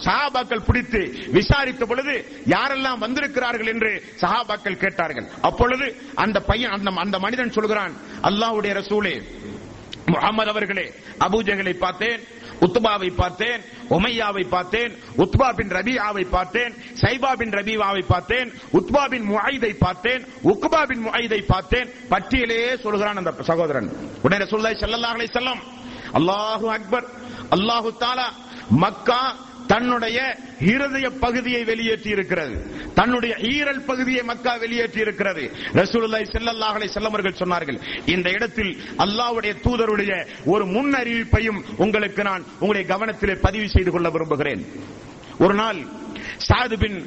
[0.07, 1.01] சஹாபாக்கள் பிடித்து
[1.39, 2.15] விசாரித்த பொழுது
[2.55, 5.27] யாரெல்லாம் வந்திருக்கிறார்கள் என்று சஹாபாக்கள் கேட்டார்கள்.
[5.49, 5.89] அப்பொழுது
[6.25, 7.95] அந்த பையன் அந்த அந்த மனிதன் சொல்கிறான்
[8.31, 9.17] அல்லாஹ்வுடைய ரசூலே
[10.13, 10.87] முகமது அவர்களே
[11.27, 12.23] அபூஜகளை பார்த்தேன்.
[12.63, 16.73] உத்பாவை பார்த்தேன் உமையாவை பார்த்தேன் உத்பா பின் ரபியாவை பார்த்தேன்
[17.03, 21.89] சைபா பின் ரபியாவை பார்த்தேன் உத்பா பின் முஐதை பார்த்தேன் உக்பா பின் முஐதை பார்த்தேன்.
[22.11, 23.89] பட்டியலே சொல்கிறான் அந்த சகோதரன்.
[24.23, 25.33] உடனே சொல்லை ஸல்லல்லாஹு அலைஹி
[26.13, 27.07] அல்லாஹு அக்பர்
[27.51, 28.27] அல்லாஹு தாலா
[28.85, 29.23] மக்கா
[29.73, 30.19] தன்னுடைய
[30.73, 32.57] இருதய பகுதியை வெளியேற்றி இருக்கிறது
[32.99, 35.45] தன்னுடைய ஈரல் பகுதியை மக்கா வெளியேற்றி இருக்கிறது
[35.81, 36.93] ரசூலுல்லாஹி ஸல்லல்லாஹு அலைஹி
[37.43, 37.79] சொன்னார்கள்
[38.15, 38.73] இந்த இடத்தில்
[39.05, 40.13] அல்லாஹ்வுடைய தூதருடைய
[40.53, 44.63] ஒரு முன் அறிவிப்பையும் உங்களுக்கு நான் உங்களுடைய கவனத்திலே பதிவு செய்து கொள்ள விரும்புகிறேன்.
[45.39, 45.79] ஒரு நாள்
[46.47, 46.99] சாது பின்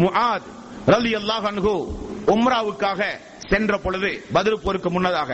[0.00, 0.48] முஆத்
[0.94, 1.74] ரலியல்லாஹு அன்ஹு
[2.34, 3.00] உம்ராவுக்காக
[3.50, 5.30] சென்ற பொழுது பதில் போருக்கு முன்னதாக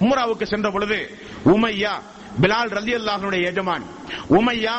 [0.00, 0.98] உம்ராவுக்கு சென்ற பொழுது
[1.52, 1.94] உமையா
[2.42, 3.84] பிலால் ரலியல்லாஹுடைய எஜமான்
[4.38, 4.74] உமையா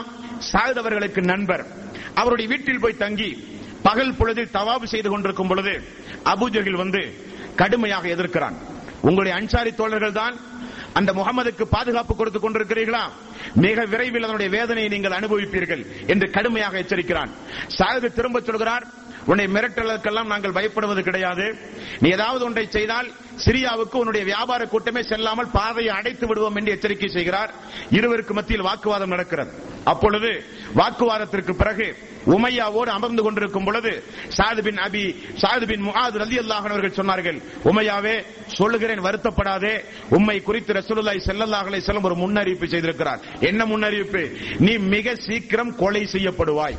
[0.52, 1.66] சாயத் அவர்களுக்கு நண்பர்.
[2.14, 5.82] அவருடைய வீட்டில் போய் தங்கி பகல் பொழுதில் தவாபு செய்து கொண்டிருக்கும் பொழுது
[6.26, 7.16] அபுஜகில் வந்து
[7.56, 8.54] கடுமையாக எதிர்க்கிறான்.
[9.02, 10.36] உங்களுடைய அன்சாரி தோழர்கள் தான்
[10.94, 13.04] அந்த முகமதுக்கு பாதுகாப்பு கொடுத்துக் கொண்டிருக்கிறீர்களா?
[13.56, 17.30] மிக விரைவில் அதனுடைய வேதனையை நீங்கள் அனுபவிப்பீர்கள் என்று கடுமையாக எச்சரிக்கிறான்.
[17.78, 18.88] சாயது திரும்ப சொல்கிறார்
[19.26, 21.46] உன்னை மிரட்டலுக்கெல்லாம் நாங்கள் பயப்படுவது கிடையாது.
[22.00, 23.10] நீ ஏதாவது ஒன்றை செய்தால்
[23.46, 27.52] சிரியாவுக்கு உன்னுடைய வியாபார கூட்டமே செல்லாமல் பாதையை அடைத்து விடுவோம் என்று எச்சரிக்கை செய்கிறார்.
[27.98, 29.52] இருவருக்கு மத்தியில் வாக்குவாதம் நடக்கிறது.
[29.92, 30.32] அப்பொழுது
[30.80, 31.88] வாக்குவாதத்திற்கு பிறகு
[32.36, 34.04] உமையாவோடு அமர்ந்து கொண்டிருக்கும் பொழுது
[34.38, 35.06] சாது பின் அபி
[35.42, 37.38] சாது பின் முகாது ரதி அல்லாஹன் அவர்கள் சொன்னார்கள்
[37.72, 38.16] உமையாவே
[38.60, 39.76] சொல்லுகிறேன் வருத்தப்படாதே.
[40.18, 43.22] உம்மை குறித்து ரசூலுல்லாய் ஸல்லல்லாஹு செல்லும் ஒரு முன்னறிவிப்பு செய்திருக்கிறார்.
[43.40, 44.24] என்ன முன்னறிவிப்பு?
[44.60, 46.78] நீ மிக சீக்கிரம் கொலை செய்யப்படுவாய்.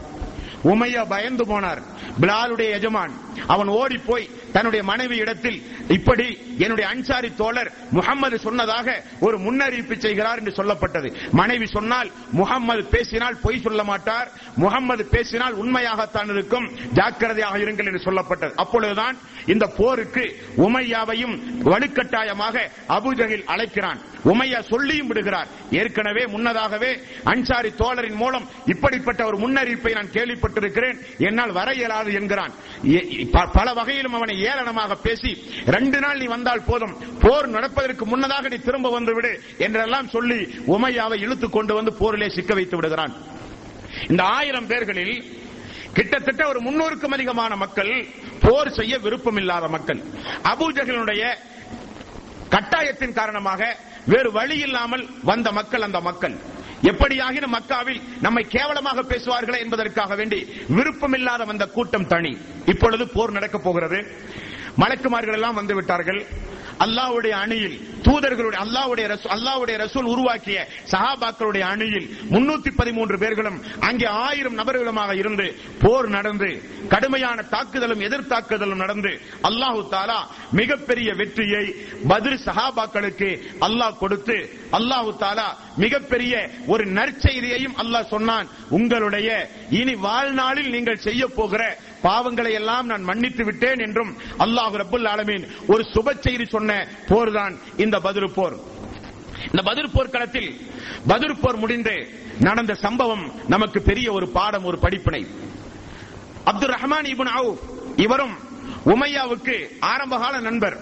[0.65, 1.83] உமையா பயந்து போனார்.
[2.21, 3.11] பிலாலுடைய எஜமான்.
[3.47, 10.39] அவன் ஓடி போய் தன்னுடைய மனைவி இடத்தில் இப்படி என்னுடைய அன்சாரி தோழர் முகம்மது சொன்னதாக ஒரு முன்னறிவிப்பு செய்கிறார்
[10.39, 11.15] என்று சொல்லப்பட்டது.
[11.31, 14.31] மனைவி சொன்னால் முகம்மது பேசினால் பொய் சொல்ல மாட்டார்.
[14.57, 16.71] முகம்மது பேசினால் உண்மையாகத்தான் இருக்கும்.
[16.93, 18.53] ஜாக்கிரதையாக இருங்கள் என்று சொல்லப்பட்டது.
[18.55, 24.01] அப்பொழுதுதான் இந்த போருக்கு உமையாவையும் வலுக்கட்டாயமாக அபுஜகில் அழைக்கிறான்.
[24.25, 25.47] உமையா சொல்லியும் விடுகிறார்.
[25.71, 31.03] ஏற்கனவே முன்னதாகவே அன்சாரி தோழரின் மூலம் இப்படிப்பட்ட ஒரு முன்னறிவிப்பை நான் கேள்விப்பட்டிருக்கிறேன்.
[31.19, 32.53] என்னால் வர இயலாது என்கிறான்.
[33.33, 35.31] ப- பல வகையிலும் அவனை ஏளனமாக பேசி
[35.77, 36.95] ரெண்டு நாள் நீ வந்தால் போதும்.
[37.25, 39.33] போர் நடப்பதற்கு முன்னதாக நீ திரும்ப வந்துவிடு
[39.67, 40.39] என்றெல்லாம் சொல்லி
[40.75, 43.15] உமையாவை இழுத்து கொண்டு வந்து போரிலே சிக்க வைத்து விடுகிறான்.
[44.13, 45.17] இந்த ஆயிரம் பேர்களில்
[45.97, 47.93] கிட்டத்தட்ட ஒரு முன்னூறுக்கும் அதிகமான மக்கள்
[48.45, 50.01] போர் செய்ய விருப்பம் இல்லாத மக்கள்.
[50.53, 51.23] அபூஜகளுடைய
[52.55, 53.63] கட்டாயத்தின் காரணமாக
[54.13, 56.35] வேறு வழி இல்லாமல் வந்த மக்கள் அந்த மக்கள்.
[56.83, 62.37] எப்படியாகின மக்காவில் நம்மை கேவலமாக பேசுவார்களே என்பதற்காக வேண்டி விருப்பமில்லாத வந்த கூட்டம் தனி.
[62.67, 63.99] இப்பொழுது போர் நடக்கப் போகிறது.
[64.77, 66.21] மலக்குமார்கள் எல்லாம் வந்து விட்டார்கள்.
[66.85, 67.75] அல்லாவுடைய அணியில்
[68.07, 70.59] தூதர்களுடைய அல்லாவுடைய அல்லாவுடைய அல்லாஹ்வுடைய ரசூல் உருவாக்கிய
[70.93, 73.59] சஹாபாக்களுடைய அணியில் முன்னூத்தி பதிமூன்று பேர்களும்
[73.89, 75.47] அங்கே ஆயிரம் நபர்களுமாக இருந்து
[75.83, 76.51] போர் நடந்து
[76.89, 79.13] கடுமையான தாக்குதலும் எதிர்த்தாக்குதலும் நடந்து
[79.49, 80.19] அல்லாஹு தாலா
[80.53, 81.65] மிகப்பெரிய வெற்றியை
[82.09, 83.31] பதில் சஹாபாக்களுக்கு
[83.61, 84.39] அல்லாஹ் கொடுத்து
[84.73, 86.35] அல்லாஹு தாலா மிகப்பெரிய
[86.67, 88.47] ஒரு நற்செய்தியையும் அல்லாஹ் சொன்னான்.
[88.71, 89.29] உங்களுடைய
[89.71, 91.63] இனி வாழ்நாளில் நீங்கள் செய்ய போகிற
[92.05, 94.13] பாவங்களை எல்லாம் நான் மன்னித்து விட்டேன் என்றும்
[94.45, 96.71] அல்லாஹ் ரபுல் ஆலமீன் ஒரு சுப செய்தி சொன்ன
[97.11, 98.57] போர்தான் இந்த பதிரு போர்.
[99.51, 100.51] இந்த பதில் போர்க்களத்தில்
[101.07, 101.95] பதில் போர் முடிந்து
[102.49, 105.23] நடந்த சம்பவம் நமக்கு பெரிய ஒரு பாடம் ஒரு படிப்பினை.
[106.51, 107.53] அப்துல் ரஹ்மான் இபுன் அவு
[108.05, 108.35] இவரும்
[108.95, 109.57] உமையாவுக்கு
[109.93, 110.77] ஆரம்பகால நண்பர்.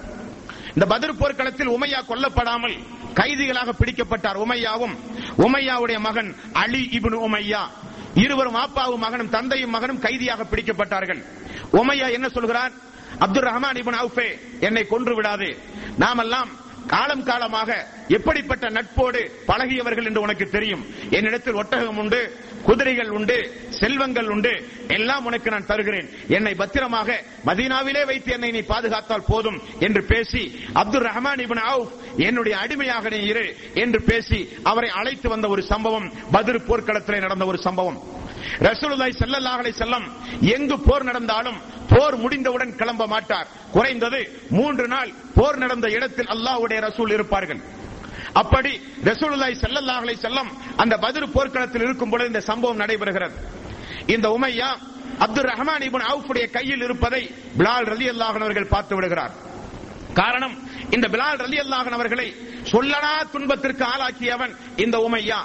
[0.75, 2.77] இந்த பதில் போர்க்களத்தில் உமையா கொல்லப்படாமல்
[3.19, 4.95] கைதிகளாக பிடிக்கப்பட்டார் உமையாவும்.
[5.47, 6.31] உமையாவுடைய மகன்
[6.63, 7.63] அலி இப்னு உமையா.
[8.15, 11.25] இருவரும் ஆப்பாவும் மகனும் தந்தையும் மகனும் கைதியாக பிடிக்கப்பட்டார்கள்.
[11.73, 12.73] உமையா என்ன சொல்கிறார்?
[13.19, 15.57] அப்துல் ரஹ்மான் இபன் அவுஃபே என்னை கொன்று விடாது.
[15.99, 16.49] நாமெல்லாம்
[16.93, 17.71] காலம் காலமாக
[18.17, 20.85] எப்படிப்பட்ட நட்போடு பழகியவர்கள் என்று உனக்கு தெரியும்.
[21.11, 22.21] என்னிடத்தில் ஒட்டகம் உண்டு
[22.63, 23.37] குதிரைகள் உண்டு
[23.81, 24.53] செல்வங்கள் உண்டு.
[24.89, 26.09] எல்லாம் உனக்கு நான் தருகிறேன்.
[26.29, 27.09] என்னை பத்திரமாக
[27.47, 31.93] மதீனாவிலே வைத்து என்னை நீ பாதுகாத்தால் போதும் என்று பேசி அப்துல் ரஹ்மான் இபின் அவுஃப்
[32.29, 37.61] என்னுடைய அடிமையாக நீ இரு என்று பேசி அவரை அழைத்து வந்த ஒரு சம்பவம் பதில் போர்க்களத்திலே நடந்த ஒரு
[37.69, 38.01] சம்பவம்.
[38.69, 40.07] ரசூலுல்லாஹி ஸல்லல்லாஹு அலைஹி வஸல்லம்
[40.55, 41.59] எங்கு போர் நடந்தாலும்
[41.93, 43.49] போர் முடிந்தவுடன் கிளம்ப மாட்டார்.
[43.75, 44.21] குறைந்தது
[44.59, 47.61] மூன்று நாள் போர் நடந்த இடத்தில் அல்லாஹ்வுடைய ரசூல் இருப்பார்கள்.
[48.43, 48.73] அப்படி
[49.11, 50.51] ரசூலுல்லாஹி ஸல்லல்லாஹு அலைஹி வஸல்லம்
[50.83, 53.37] அந்த பத்ர் போர்க்களத்தில் இருக்கும் பொழுது இந்த சம்பவம் நடைபெறுகிறது.
[54.15, 54.71] இந்த உமையா
[55.25, 57.23] அப்துல் ரஹ்மான் இபுன் அவுஃபுடைய கையில் இருப்பதை
[57.59, 59.33] பிலால் ரலி அல்லாஹன் அவர்கள் பார்த்து விடுகிறார்.
[60.21, 60.55] காரணம்
[60.95, 62.29] இந்த பிலால் ரலி அல்லாஹன் அவர்களை
[62.73, 64.53] சொல்லனா துன்பத்திற்கு ஆளாக்கியவன்
[64.85, 65.41] இந்த உமையா.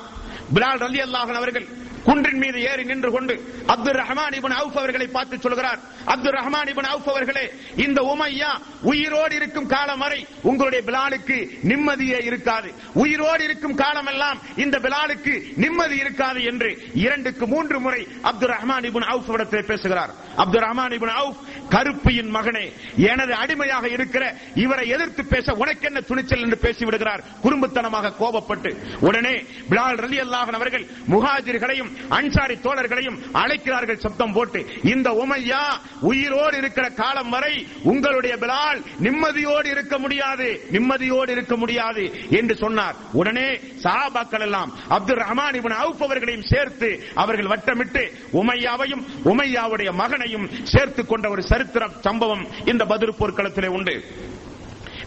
[0.55, 1.67] பிலால் ரலி அல்லாஹன் அவர்கள்
[2.05, 3.35] குன்றின் மீது ஏறி நின்று கொண்டு
[3.73, 5.79] அப்துல் ரஹ்மான் இபன் அவுஃப் அவர்களை பார்த்து சொல்கிறார்.
[6.13, 7.45] அப்துல் ரஹ்மான் இபன் அவுஃப் அவர்களே
[7.85, 8.51] இந்த உமையா
[8.91, 11.37] உயிரோடு இருக்கும் காலம் வரை உங்களுடைய பிலாலுக்கு
[11.71, 12.69] நிம்மதியே இருக்காது.
[12.93, 16.69] உயிரோடு இருக்கும் காலமெல்லாம் இந்த பிலாலுக்கு நிம்மதி இருக்காது என்று
[17.05, 20.13] இரண்டுக்கு மூன்று முறை அப்துல் ரஹ்மான் இபன் அவுஃப் இடத்தில் பேசுகிறார்.
[20.35, 21.41] அப்துல் ரஹ்மான் இபன் அவுஃப்
[21.73, 22.65] கருப்பியின் மகனே
[23.11, 24.23] எனது அடிமையாக இருக்கிற
[24.55, 27.21] இவரை எதிர்த்து பேச உனக்கு என்ன துணிச்சல் என்று பேசிவிடுகிறார்?
[27.43, 28.71] குறும்புத்தனமாக கோபப்பட்டு.
[28.99, 29.35] உடனே
[29.69, 34.61] பிலால் ரலி அல்லாஹன் அவர்கள் முகாஜிர்களையும் அன்சாரி தோழர்களையும் அழைக்கிறார்கள் சப்தம் போட்டு.
[34.83, 35.63] இந்த உமையா
[36.01, 42.03] உயிரோடு இருக்கிற காலம் வரை உங்களுடைய பிலால் நிம்மதியோடு இருக்க முடியாது நிம்மதியோடு இருக்க முடியாது
[42.39, 42.95] என்று சொன்னார்.
[43.13, 43.47] உடனே
[43.83, 48.03] சஹாபாக்கள் எல்லாம் அப்துல் ரஹ்மான் இவன் அவுப்பவர்களையும் சேர்த்து அவர்கள் வட்டமிட்டு
[48.41, 53.95] உமையாவையும் உமையாவுடைய மகனையும் சேர்த்து கொண்ட ஒரு சரித்திர சம்பவம் இந்த பதிரு போர்க்களத்திலே உண்டு.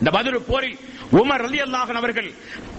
[0.01, 0.77] இந்த பதிரு போரில்
[1.19, 2.29] உமர் ரலி அல்லாஹன் அவர்கள்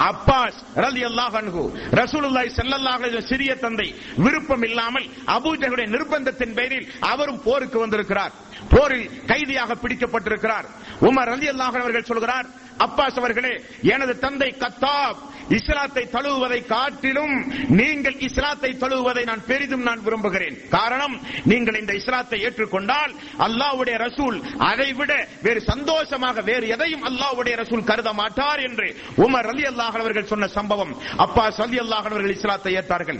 [0.09, 1.63] அப்பாஸ் ரலி அல்லாஹன்ஹு
[1.99, 3.87] ரசூலுல்லாய் ஸல்லல்லாஹு சிறிய தந்தை
[4.25, 8.33] விருப்பம் இல்லாமல் அபூஜகுடைய நிர்பந்தத்தின் பேரில் அவரும் போருக்கு வந்திருக்கிறார்.
[8.73, 10.67] போரில் கைதியாக பிடிக்கப்பட்டிருக்கிறார்.
[11.09, 12.47] உமர் ரலி அல்லாஹன் அவர்கள் சொல்கிறார்
[12.85, 13.53] அப்பாஸ் அவர்களே
[13.93, 15.19] எனது தந்தை கத்தாப்
[15.57, 17.35] இஸ்லாத்தை தழுவுவதை காட்டிலும்
[17.79, 20.55] நீங்கள் இஸ்லாத்தை தழுவுவதை நான் பெரிதும் நான் விரும்புகிறேன்.
[20.69, 23.13] காரணம் நீங்கள் இந்த இஸ்லாத்தை ஏற்றுக்கொண்டால்
[23.47, 24.37] அல்லாவுடைய ரசூல்
[24.71, 30.31] அதை விட வேறு சந்தோஷமாக வேறு எதையும் அல்லாவுடைய ரசூல் கருத மாட்டார் என்று உமர் அலி அல்லாஹ் அவர்கள்
[30.33, 30.93] சொன்ன சம்பவம்.
[31.17, 33.19] அப்பா சலி அல்லாஹ் அவர்கள் இஸ்லாத்தை ஏற்றார்கள்.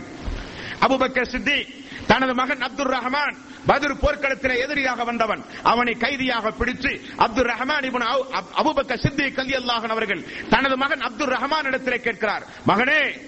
[0.86, 1.68] அபுபக்கர் சித்திக்
[2.10, 3.36] தனது மகன் அப்துல் ரஹ்மான்
[3.68, 5.44] பத்ர் போர்க்களத்தில் எதிரியாக வந்தவன்.
[5.62, 12.00] அவனை கைதியாக பிடித்து அப்துல் ரஹ்மான் இப்னு அவு- அப்- அபூபக்கர் அவர்கள் தனது மகன் அப்துல் ரஹ்மான் இடத்திலே
[12.00, 13.20] கேட்கிறார் மகனே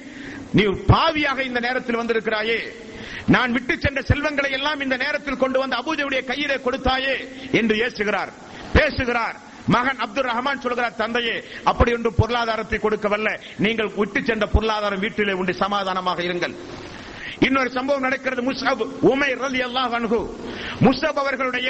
[0.52, 2.72] நீ பாவியாக இந்த நேரத்தில் வந்திருக்கிறாயே.
[3.26, 8.32] நான் விட்டு சென்ற செல்வங்களை எல்லாம் இந்த நேரத்தில் கொண்டு வந்து அபூஜவுடைய கையிலே கொடுத்தாயே என்று ஏசுகிறார்.
[8.72, 9.36] பேசுகிறார்.
[9.66, 13.40] மகன் அப்துல் ரஹ்மான் சொல்கிறார் தந்தையே அப்படி ஒன்று பொருளாதாரத்தை கொடுக்கவல்ல.
[13.58, 16.54] நீங்கள் விட்டு சென்ற பொருளாதாரம் வீட்டிலே உண்டு சமாதானமாக இருங்கள்.
[17.46, 18.42] இன்னொரு சம்பவம் நடக்கிறது.
[18.50, 20.20] முஸ்அப் உமைர் ரலியல்லாஹு அனுகு
[20.80, 21.68] முஸ்ஹப் அவர்களுடைய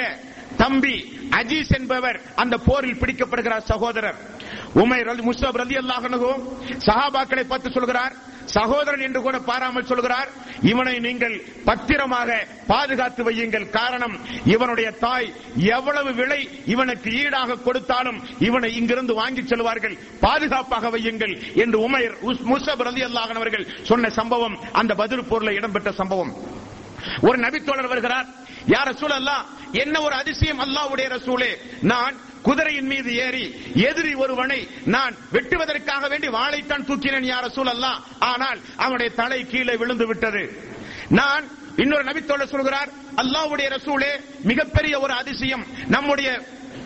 [0.57, 0.95] தம்பி
[1.29, 4.19] அஜீஸ் என்பவர் அந்த போரில் பிடிக்கப்படுகிறார் சகோதரர்.
[4.73, 5.21] உமைர் அலி
[5.61, 6.31] ரலி அல்லாஹ் அனுகு
[6.87, 8.13] சஹாபாக்களை பார்த்து சொல்கிறார்
[8.55, 10.29] சகோதரன் என்று கூட பாராமல் சொல்கிறார்
[10.71, 11.35] இவனை நீங்கள்
[11.67, 12.29] பத்திரமாக
[12.71, 13.65] பாதுகாத்து வையுங்கள்.
[13.77, 14.15] காரணம்
[14.53, 15.29] இவனுடைய தாய்
[15.77, 16.41] எவ்வளவு விலை
[16.73, 19.95] இவனுக்கு ஈடாக கொடுத்தாலும் இவனை இங்கிருந்து வாங்கி செல்வார்கள்.
[20.25, 22.15] பாதுகாப்பாக வையுங்கள் என்று உமைர்
[22.51, 26.33] முசப் ரதி அல்லாஹன் அவர்கள் சொன்ன சம்பவம் அந்த பதில் போர்ல இடம்பெற்ற சம்பவம்.
[27.27, 28.27] ஒரு நபித்தோழர் வருகிறார்
[28.73, 29.37] யார் ரசூல் அல்லா
[29.81, 31.49] என்ன ஒரு அதிசயம் அல்லாவுடைய ரசூலே
[31.91, 33.45] நான் குதிரையின் மீது ஏறி
[33.89, 34.59] எதிரி ஒருவனை
[34.95, 37.99] நான் வெட்டுவதற்காக வேண்டி வாளைத்தான் தூக்கினேன் யார சூழல்லாம்
[38.31, 40.43] ஆனால் அவனுடைய தலை கீழே விழுந்து விட்டது.
[41.09, 41.45] நான்
[41.77, 42.89] இன்னொரு நபித்தோழர் சொல்கிறார்
[43.21, 44.11] அல்லாவுடைய ரசூலே
[44.43, 45.65] மிகப்பெரிய ஒரு அதிசயம்.
[45.87, 46.29] நம்முடைய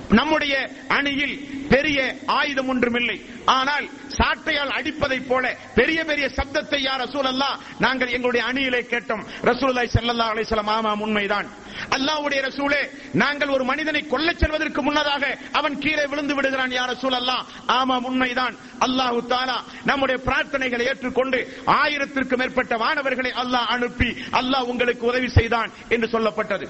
[0.09, 0.55] நம்முடைய
[0.87, 1.35] அணியில்
[1.73, 1.99] பெரிய
[2.39, 3.17] ஆயுதம் ஒன்றுமில்லை.
[3.57, 3.85] ஆனால்
[4.17, 5.45] சாட்டையால் அடிப்பதைப் போல
[5.79, 7.49] பெரிய பெரிய சப்தத்தை யார் ரசூலல்லா
[7.85, 9.23] நாங்கள் எங்களுடைய அணியிலே கேட்டோம்.
[9.49, 11.47] ரசூலாய் செல்லல்லா அலிசலம் ஆமாம் உண்மைதான்.
[11.95, 12.81] அல்லாவுடைய ரசூலே
[13.23, 15.23] நாங்கள் ஒரு மனிதனை கொல்ல செல்வதற்கு முன்னதாக
[15.59, 17.37] அவன் கீழே விழுந்து விடுகிறான் யார் ரசூல் அல்லா
[17.79, 18.55] ஆமாம் உண்மைதான்.
[18.87, 19.57] அல்லாஹு தாலா
[19.89, 21.39] நம்முடைய பிரார்த்தனைகளை ஏற்றுக்கொண்டு
[21.81, 24.09] ஆயிரத்திற்கும் மேற்பட்ட வானவர்களை அல்லாஹ் அனுப்பி
[24.41, 26.67] அல்லாஹ் உங்களுக்கு உதவி செய்தான் என்று சொல்லப்பட்டது.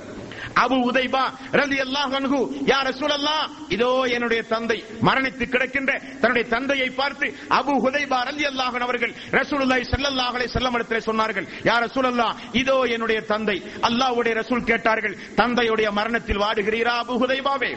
[0.64, 1.24] அபு உதைபா
[1.62, 2.40] ரலி அல்லாஹ் அன்ஹு
[2.72, 3.44] யா ரசூலல்லாஹ்
[3.76, 7.28] இதோ என்னுடைய தந்தை மரணித்து கிடக்கின்ற தன்னுடைய தந்தையை பார்த்து
[7.60, 13.58] அபு ஹுதைபா அலி அல்லாஹன் அவர்கள் ரசூலுல்லாய் செல்லல்லாஹலை அலைஹி இடத்திலே சொன்னார்கள் யா ரசூலல்லாஹ் இதோ என்னுடைய தந்தை.
[13.90, 17.72] அல்லாஹ்வுடைய ரசூல் கேட்டார்கள் தந்தையுடைய மரணத்தில் வாடுகிறீரா அபு ஹுதைபாவே?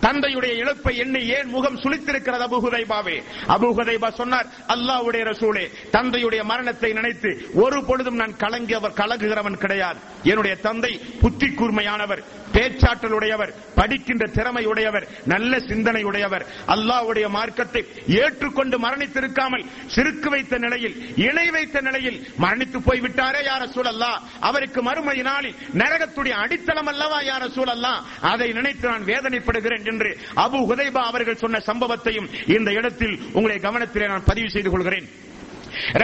[0.00, 3.16] தந்தையுடைய இழப்பை எண்ணி ஏன் முகம் சுழித்திருக்கிறது அபு ஹுதைபாவே?
[3.48, 5.64] அபு ஹுதைபா சொன்னார் அல்லாஹ்வுடைய ரசூலே
[5.96, 9.98] தந்தையுடைய மரணத்தை நினைத்து ஒரு பொழுதும் நான் கலங்கியவர் கலங்குகிறவன் கிடையாது.
[10.22, 12.22] என்னுடைய தந்தை புத்தி கூர்மையானவர்
[12.54, 16.33] பேச்சாற்றலுடையவர் படிக்கின்ற திறமை உடையவர் நல்ல சிந்தனை உடையவர்
[16.74, 17.82] அல்லாஹ்வுடைய மார்க்கத்தை
[18.20, 25.18] ஏற்றுக்கொண்டு மரணித்திருக்காமல் சிறுக்கு வைத்த நிலையில் இணை வைத்த நிலையில் மரணித்து போய் விட்டாரே யார சூழல்லா அவருக்கு மறுமை
[25.30, 27.94] நாளில் நரகத்துடைய அடித்தளம் அல்லவா யார சூழல்லா
[28.32, 30.12] அதை நினைத்து நான் வேதனைப்படுகிறேன் என்று
[30.44, 35.08] அபு ஹுதைபா அவர்கள் சொன்ன சம்பவத்தையும் இந்த இடத்தில் உங்களை கவனத்திலே நான் பதிவு செய்து கொள்கிறேன்.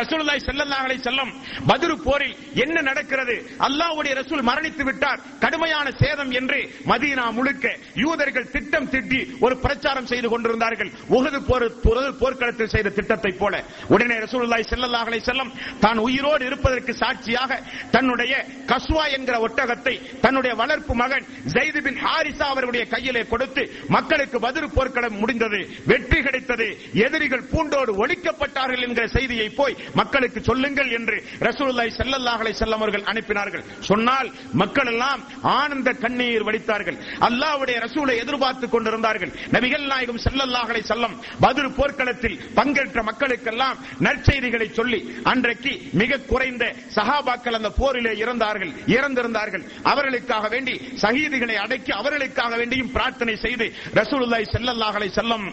[0.01, 1.31] ரசூலுல்லாஹி ஸல்லல்லாஹு அலைஹி வஸல்லம்
[1.71, 3.37] பத்ரு போரில் என்ன நடக்கிறது?
[3.67, 5.21] அல்லாஹ்வுடைய ரசூல் மரணித்து விட்டார்.
[5.45, 6.59] கடுமையான சேதம் என்று
[6.91, 7.67] மதீனா முழுக்க
[8.05, 10.91] யூதர்கள் திட்டம் திட்டி ஒரு பிரச்சாரம் செய்து கொண்டிருந்தார்கள்.
[11.17, 13.55] உஹது போர் உஹது போர்க்களத்தில் செய்த திட்டத்தை போல.
[13.95, 15.53] உடனே ரசூலுல்லாஹி ஸல்லல்லாஹு அலைஹி வஸல்லம்
[15.85, 17.51] தான் உயிரோடு இருப்பதற்கு சாட்சியாக
[17.95, 18.33] தன்னுடைய
[18.71, 23.63] கஸ்வா என்கிற ஒட்டகத்தை தன்னுடைய வளர்ப்பு மகன் ஜெயித் பின் ஹாரிசா அவருடைய கையிலே கொடுத்து
[23.97, 25.61] மக்களுக்கு பத்ர் போர்க்களம் முடிந்தது.
[25.91, 26.67] வெற்றி கிடைத்தது.
[27.07, 31.17] எதிரிகள் பூண்டோடு ஒழிக்கப்பட்டார்கள் என்கிற செய்தியை போய் மக்களுக்கு சொல்லுங்கள் என்று
[31.49, 33.65] ரசூலுல்லாஹி ஸல்லல்லாஹு அலைஹி வஸல்லம் அவர்கள் அனுப்பினார்கள்.
[33.91, 34.29] சொன்னால்
[34.63, 35.21] மக்கள் எல்லாம்
[35.59, 36.99] ஆனந்த கண்ணீர் வடித்தார்கள்.
[37.29, 39.33] அல்லாஹ்வுடைய ரசூலை எதிர்பார்த்து கொண்டிருந்தார்கள்.
[39.57, 45.01] நபிகள் நாயகம் ஸல்லல்லாஹு அலைஹி வஸல்லம் பத்ர் போர்க்களத்தில் பங்கேற்ற மக்களுக்கெல்லாம் நற்செய்திகளை சொல்லி
[45.33, 46.65] அன்றைக்கு மிக குறைந்த
[46.97, 49.65] சஹாபாக்கள் அந்த போரிலே இறந்தார்கள் இறந்திருந்தார்கள்.
[49.93, 53.67] அவர்களுக்காக வேண்டி சஹீதுகளை அடக்கி அவர்களுக்காக வேண்டியும் பிரார்த்தனை செய்து
[54.01, 55.45] ரசூலுல்லாஹி ஸல்லல்லாஹு அலைஹி வஸல்லம்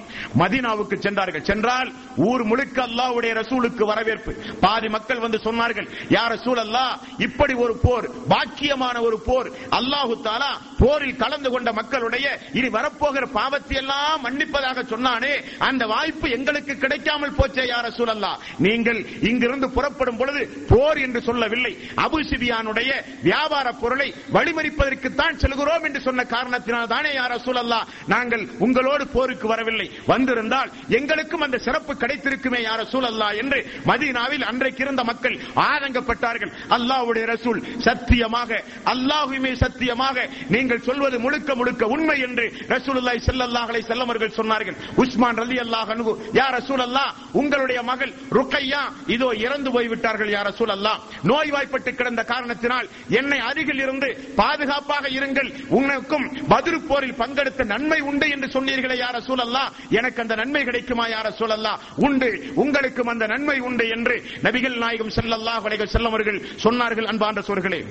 [0.41, 1.45] மதீனாவுக்கு சென்றார்கள்.
[1.51, 1.89] சென்றால்
[2.29, 4.31] ஊர் முழுக்க அல்லாஹ்வுடைய ரசூலுக்கு வரவேற்பு.
[4.63, 6.85] பாதி மக்கள் வந்து சொன்னார்கள் யார சூழல்லா
[7.25, 12.25] இப்படி ஒரு போர் பாக்கியமான ஒரு போர் அல்லாஹு தாலா போரில் கலந்து கொண்ட மக்களுடைய
[12.57, 15.33] இனி வரப்போகிற பாவத்தை எல்லாம் மன்னிப்பதாக சொன்னானே
[15.67, 18.31] அந்த வாய்ப்பு எங்களுக்கு கிடைக்காமல் போச்சே யார சூழல்லா
[18.65, 21.73] நீங்கள் இங்கிருந்து புறப்படும் பொழுது போர் என்று சொல்லவில்லை
[22.05, 22.91] அபு சிபியானுடைய
[23.27, 24.07] வியாபார பொருளை
[24.37, 27.79] வழிமறிப்பதற்குத்தான் செல்கிறோம் என்று சொன்ன காரணத்தினால் தானே யார சூழல்லா
[28.13, 29.87] நாங்கள் உங்களோடு போருக்கு வரவில்லை.
[30.07, 35.35] வந்திருந்தால் எங்களுக்கும் அந்த சிறப்பு கிடைத்திருக்குமே யார சூழல்லா என்று மதீனாவில் அன்றைக்கு இருந்த மக்கள்
[35.67, 36.51] ஆதங்கப்பட்டார்கள்.
[36.77, 38.51] அல்லாஹ்வுடைய ரசூல் சத்தியமாக
[38.93, 40.15] அல்லாஹுமே சத்தியமாக
[40.55, 42.45] நீங்கள் சொல்வது முழுக்க முழுக்க உண்மை என்று
[42.75, 44.77] ரசூலுல்லாஹி ஸல்லல்லாஹு அலைஹி வஸல்லம் அவர்கள் சொன்னார்கள்.
[45.03, 48.83] உஸ்மான் ரலியல்லாஹு அன்ஹு யா ரசூலல்லாஹ் உங்களுடைய மகள் ருக்கையா
[49.15, 50.99] இதோ இறந்து போய் விட்டார்கள் யா ரசூலல்லாஹ்.
[51.31, 52.87] நோய்வாய்ப்பட்டு கிடந்த காரணத்தினால்
[53.19, 54.09] என்னை அருகில் இருந்து
[54.41, 55.49] பாதுகாப்பாக இருங்கள்.
[55.79, 59.63] உனக்கும் பத்ரு போரில் பங்கெடுத்த நன்மை உண்டு என்று சொன்னீர்களே யார சூழல்லா
[59.99, 61.79] எனக்கு அந்த நன்மை கிடைக்குமா யார ரசூலல்லாஹ்?
[62.05, 62.29] உண்டு.
[62.63, 67.81] உங்களுக்கும் அந்த நன்மை உண்டு என்று நபிகள் நாயகம் செல்லல்லாஹ் வலைகள் வஸல்லம் அவர்கள் சொன்னார்கள் அன்பார்ந்த சோர்களே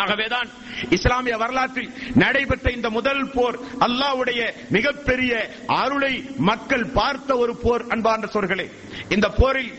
[0.00, 0.48] ஆகவேதான்
[0.90, 4.40] இஸ்லாமிய வரலாற்றில் நடைபெற்ற இந்த முதல் போர் அல்லாவுடைய
[4.70, 5.32] மிகப்பெரிய
[5.76, 6.12] அருளை
[6.50, 8.66] மக்கள் பார்த்த ஒரு போர் அன்பார்ந்த சோர்களே
[9.08, 9.72] இந்த போரில்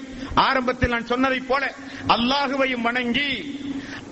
[0.45, 1.63] ஆரம்பத்தில் நான் சொன்னதைப் போல
[2.15, 3.29] அல்லாஹுவையும் வணங்கி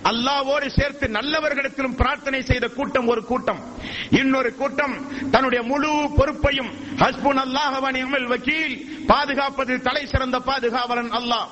[0.10, 3.62] அல்லாவோடு சேர்த்து நல்லவர்களிடத்திலும் பிரார்த்தனை செய்த கூட்டம் ஒரு கூட்டம்.
[4.12, 4.96] இன்னொரு கூட்டம்
[5.32, 8.76] தன்னுடைய முழு பொறுப்பையும் ஹஸ்புன் அல்லாஹவன் வக்கீல்
[9.08, 11.48] பாதுகாப்பது தலை சிறந்த பாதுகாவலன் அல்லாஹ்.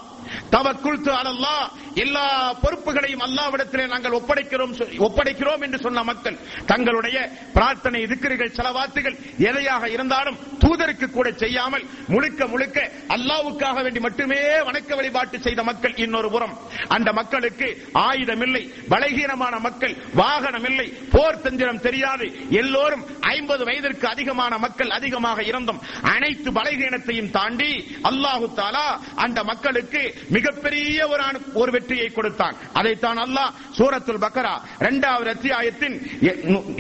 [0.56, 1.56] தவக்குல்து அல்லா
[2.04, 2.26] எல்லா
[2.64, 4.74] பொறுப்புகளையும் அல்லாவிடத்திலே நாங்கள் ஒப்படைக்கிறோம்
[5.08, 6.38] ஒப்படைக்கிறோம் என்று சொன்ன மக்கள்
[6.72, 7.18] தங்களுடைய
[7.58, 9.18] பிரார்த்தனை திக்கிர்கள் செலவாத்துகள்
[9.50, 12.80] எதையாக இருந்தாலும் தூதருக்கு கூட செய்யாமல் முழுக்க முழுக்க
[13.16, 16.56] அல்லாவுக்காக வேண்டி மட்டுமே வணக்க வழிபாட்டு செய்த மக்கள் இன்னொரு புறம்.
[16.96, 17.68] அந்த மக்களுக்கு
[18.08, 22.26] ஆயுதம் இல்லை பலகீனமான மக்கள் வாகனம் இல்லை போர் தந்திரம் தெரியாது.
[22.62, 23.04] எல்லோரும்
[23.36, 25.82] ஐம்பது வயதிற்கு அதிகமான மக்கள் அதிகமாக இருந்தும்.
[26.14, 27.72] அனைத்து பலகீனத்தையும் தாண்டி
[28.10, 28.88] அல்லாஹு தாலா
[29.26, 30.02] அந்த மக்களுக்கு
[30.36, 31.22] மிகப்பெரிய ஒரு
[31.62, 32.56] ஒரு வெற்றியை கொடுத்தான்.
[32.80, 35.96] அதைத்தான் அல்லாஹ் சூரத்துல் பக்கரா இரண்டாவது அத்தியாயத்தின்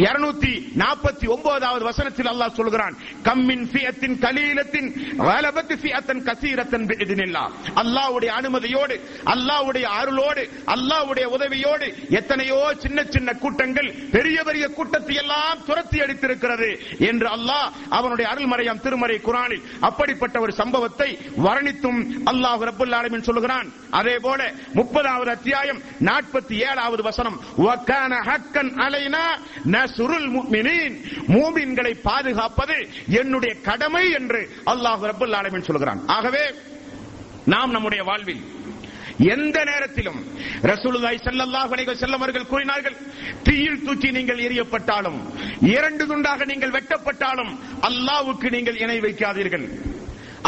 [0.06, 2.96] இருநூத்தி நாற்பத்தி ஒன்பதாவது வசனத்தில் அல்லாஹ் சொல்கிறான்.
[3.28, 4.90] கம்மின் சியத்தின் கலீலத்தின்
[5.28, 7.44] வலபத்து சியத்தன் கசீரத்தன் பிஇذنில்லா
[7.82, 8.96] அல்லாஹ்வுடைய அனுமதியோடு
[9.34, 10.44] அல்லாவுடைய அருளோடு
[10.76, 11.88] அல்லாவுடைய உதவியோடு
[12.20, 16.70] எத்தனையோ சின்ன சின்ன கூட்டங்கள் பெரிய பெரிய கூட்டத்தை எல்லாம் துரத்தி அடித்திருக்கிறது
[17.10, 21.10] என்று அல்லாஹ் அவனுடைய அருள்மறையாம் திருமறை குரானில் அப்படிப்பட்ட ஒரு சம்பவத்தை
[21.48, 22.00] வர்ணித்தும்
[22.32, 22.94] அல்லாஹ் ரப்பல்
[23.34, 23.70] சொல்லுகிறான்.
[24.00, 24.40] அதே போல
[24.80, 27.38] முப்பதாவது அத்தியாயம் நாற்பத்தி ஏழாவது வசனம்.
[28.86, 29.26] அலைனா
[29.76, 30.28] நஸ்ருல்
[31.36, 32.78] மூமின்களை பாதுகாப்பது
[33.22, 34.42] என்னுடைய கடமை என்று
[34.74, 36.44] அல்லாஹ் ரபுல் ஆலமின் சொல்கிறான் ஆகவே
[37.54, 38.44] நாம் நம்முடைய வாழ்வில்
[39.34, 40.20] எந்த நேரத்திலும்
[40.72, 42.96] ரசூலுல்லாஹி ஸல்லல்லாஹு அலைஹி வஸல்லம் அவர்கள் கூறினார்கள்
[43.48, 45.20] தீயில் தூக்கி நீங்கள் எரியப்பட்டாலும்
[45.74, 47.52] இரண்டு துண்டாக நீங்கள் வெட்டப்பட்டாலும்
[47.90, 49.66] அல்லாஹ்வுக்கு நீங்கள் இணை வைக்காதீர்கள்.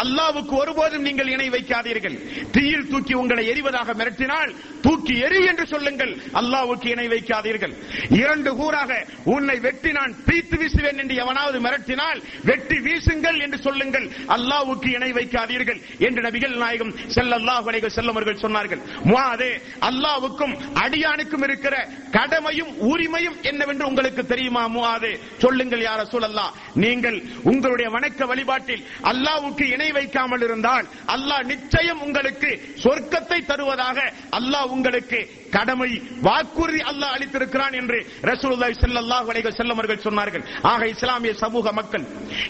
[0.02, 2.16] அல்லாவுக்கு ஒருபோதும் நீங்கள் இணை வைக்காதீர்கள்.
[2.56, 4.52] தீயில் தூக்கி உங்களை எரிவதாக மிரட்டினால்
[4.86, 6.14] தூக்கி எரி என்று சொல்லுங்கள்.
[6.40, 7.74] அல்லாவுக்கு இணை வைக்காதீர்கள்.
[8.22, 8.92] இரண்டு கூறாக
[9.36, 14.08] உன்னை வெட்டி நான் பீத்து வீசுவேன் என்று எவனாவது மிரட்டினால் வெட்டி வீசுங்கள் என்று சொல்லுங்கள்.
[14.36, 18.82] அல்லாவுக்கு இணை வைக்காதீர்கள் என்று நபிகள் நாயகம் செல்லல்லாஹ் அலைஹி வஸல்லம் சொன்னார்கள்.
[19.10, 19.50] முவாது
[19.90, 20.54] அல்லாவுக்கும்
[20.84, 21.76] அடியானுக்கும் இருக்கிற
[22.18, 25.12] கடமையும் உரிமையும் என்னவென்று உங்களுக்கு தெரியுமா முவாது?
[25.44, 26.46] சொல்லுங்கள் யார சூழல்லா
[26.84, 27.18] நீங்கள்
[27.52, 32.52] உங்களுடைய வணக்க வழிபாட்டில் அல்லாவுக்கு இணை வைக்காமல் இருந்தால் அல்லாஹ் நிச்சயம் உங்களுக்கு
[32.84, 33.98] சொர்க்கத்தை தருவதாக
[34.40, 35.20] அல்லாஹ் உங்களுக்கு
[35.56, 35.90] கடமை
[36.22, 40.44] வாக்குறுதி அல்லாஹ் அளித்திருக்கிறான் என்று ரசூலுல்லாஹி ஸல்லல்லாஹு அலைஹி வஸல்லம் அவர்கள் சொன்னார்கள்.
[40.72, 42.06] ஆக இஸ்லாமிய சமூக மக்கள்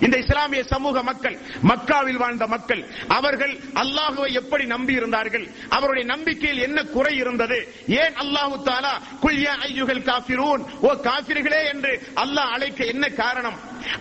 [0.06, 1.36] இந்த இஸ்லாமிய சமூக மக்கள்
[1.72, 2.82] மக்காவில் வாழ்ந்த மக்கள்
[3.18, 5.46] அவர்கள் அல்லாஹுவை எப்படி நம்பி இருந்தார்கள்
[5.78, 7.60] அவருடைய நம்பிக்கையில் என்ன குறை இருந்தது
[8.02, 8.94] ஏன் அல்லாஹு தாலா
[9.24, 11.94] குல்யா ஐயுகள் காஃபிரூன் ஓ காஃபிர்களே என்று
[12.24, 13.58] அல்லாஹ் அழைக்க என்ன காரணம்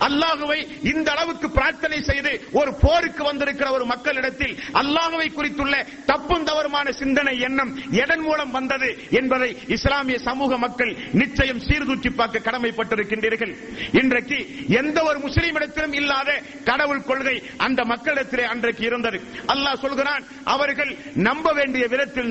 [0.07, 0.59] அல்லாஹுவை
[0.91, 5.75] இந்த அளவுக்கு பிரார்த்தனை செய்து ஒரு போருக்கு வந்திருக்கிற ஒரு மக்களிடத்தில் அல்லாஹுவை குறித்துள்ள
[6.11, 7.71] தப்பும் தவறுமான சிந்தனை எண்ணம்
[8.03, 13.53] எதன் மூலம் வந்தது என்பதை இஸ்லாமிய சமூக மக்கள் நிச்சயம் சீர்தூக்கி பார்க்க கடமைப்பட்டிருக்கின்றீர்கள்.
[14.01, 14.37] இன்றைக்கு
[14.79, 16.29] எந்த ஒரு முஸ்லீமிடத்திலும் இல்லாத
[16.69, 19.19] கடவுள் கொள்கை அந்த மக்களிடத்திலே அன்றைக்கு இருந்தது.
[19.53, 20.23] அல்லாஹ் சொல்கிறான்
[20.55, 20.91] அவர்கள்
[21.27, 22.29] நம்ப வேண்டிய விதத்தில்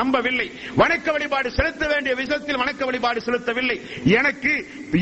[0.00, 0.48] நம்பவில்லை.
[0.82, 3.78] வணக்க வழிபாடு செலுத்த வேண்டிய விதத்தில் வணக்க வழிபாடு செலுத்தவில்லை.
[4.18, 4.52] எனக்கு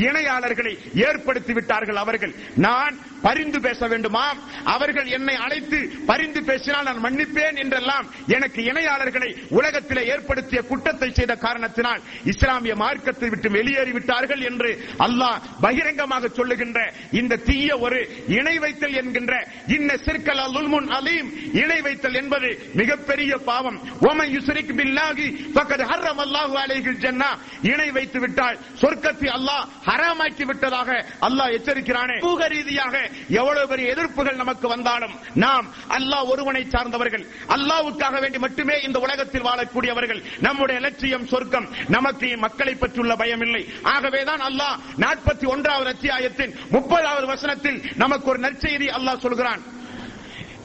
[0.07, 0.73] இணையாளர்களை
[1.07, 2.95] ஏற்படுத்தி விட்டார்கள் அவர்கள் நான்
[3.25, 4.25] பரிந்து பேச வேண்டுமா?
[4.73, 12.01] அவர்கள் என்னை அழைத்து பரிந்து பேசினால் நான் மன்னிப்பேன் என்றெல்லாம் எனக்கு இணையாளர்களை உலகத்திலே ஏற்படுத்திய குற்றத்தை செய்த காரணத்தினால்
[12.31, 14.71] இஸ்லாமிய மார்க்கத்தை விட்டு வெளியேறி விட்டார்கள் என்று
[15.07, 16.79] அல்லாஹ் பகிரங்கமாக சொல்லுகின்ற
[17.19, 17.99] இந்த தீய ஒரு
[18.37, 19.33] இணை வைத்தல் என்கின்ற
[19.77, 21.29] இன்ன சிற்கல் அலுல்முன் அலீம்
[21.61, 23.77] இணை வைத்தல் என்பது மிகப்பெரிய பாவம்.
[24.09, 27.29] ஓமன் யுசரிக் பில்லாகி ஃபக்கத் ஹர்ரம் அல்லாஹு அலைகள் ஜன்னா.
[27.71, 30.89] இணை வைத்து விட்டால் சொர்க்கத்தை அல்லாஹ் ஹராமாக்கி விட்டதாக
[31.27, 32.17] அல்லாஹ் எச்சரிக்கிறானே.
[32.25, 32.95] சமூக ரீதியாக
[33.29, 37.25] எவ்வளவு பெரிய எதிர்ப்புகள் நமக்கு வந்தாலும் நாம் அல்லாஹ் ஒருவனை சார்ந்தவர்கள்.
[37.47, 40.23] அல்லாவுக்காக வேண்டி மட்டுமே இந்த உலகத்தில் வாழக்கூடியவர்கள்.
[40.39, 41.67] நம்முடைய லட்சியம் சொர்க்கம்.
[41.87, 48.87] நமக்கு மக்களை பற்றியுள்ள பயம் இல்லை ஆகவேதான் அல்லாஹ் நாற்பத்தி ஒன்றாவது அத்தியாயத்தின் முப்பதாவது வசனத்தில் நமக்கு ஒரு நற்செய்தி
[48.97, 49.61] அல்லாஹ் சொல்கிறான்.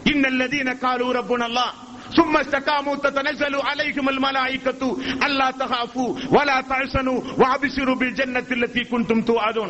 [0.04, 1.72] இன்னல்லதீன காலு ரப்புன அல்லாஹ்
[2.11, 4.81] ثم استقاموا تتنزل عليهم الملائكة
[5.19, 9.69] ألا تخافوا ولا تحزنوا وابشروا بالجنة التي كنتم توعدون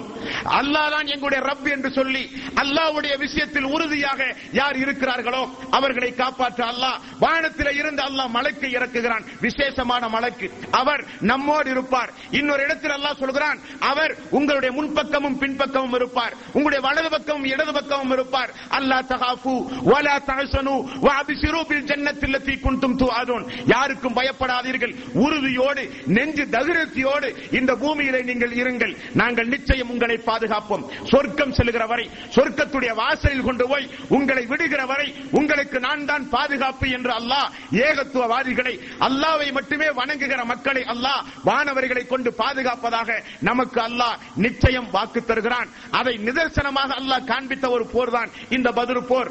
[0.60, 2.24] அல்லாஹ் தான் எங்களுடைய ரப் என்று சொல்லி
[2.62, 4.20] அல்லாஹ்வுடைய விஷயத்தில் உறுதியாக
[4.60, 5.44] யார் இருக்கிறார்களோ
[5.78, 10.48] அவர்களை காப்பாற்ற அல்லாஹ் வானத்தில் இருந்து அல்லாஹ் மலைக்கு இறக்குகிறான் விசேஷமான மலைக்கு
[10.82, 13.60] அவர் நம்மோடு இருப்பார் இன்னொரு இடத்தில் அல்லாஹ் சொல்கிறான்
[13.92, 19.56] அவர் உங்களுடைய முன்பக்கமும் பின்பக்கமும் இருப்பார் உங்களுடைய வலது பக்கமும் இடது பக்கமும் இருப்பார் அல்லாஹ் தகாஃபு
[19.92, 20.76] வலா தஹசனு
[21.08, 24.95] வஅபிஷிரு பில் ஜன்னத்தில் லத்தி குண்டும் துவாதோன் யாருக்கும் பயப்படாதீர்கள்.
[25.25, 25.85] உறுதியோடு
[26.17, 28.95] நெஞ்சு தகிரத்தியோடு இந்த பூமியிலே நீங்கள் இருங்கள்.
[29.21, 30.85] நாங்கள் நிச்சயம் உங்களை பாதுகாப்போம்.
[31.13, 35.09] சொர்க்கம் செல்கிற வரை சொர்க்கத்துடைய வாசலில் கொண்டு போய் உங்களை விடுகிற வரை
[35.41, 37.49] உங்களுக்கு நான் தான் பாதுகாப்பு என்று அல்லாஹ்
[37.87, 38.75] ஏகத்துவவாதிகளை
[39.09, 43.19] அல்லாவை மட்டுமே வணங்குகிற மக்களை அல்லாஹ் வானவர்களை கொண்டு பாதுகாப்பதாக
[43.51, 45.69] நமக்கு அல்லாஹ் நிச்சயம் வாக்கு தருகிறான்.
[45.99, 49.31] அதை நிதர்சனமாக அல்லாஹ் காண்பித்த ஒரு போர் தான் இந்த பதில் போர்.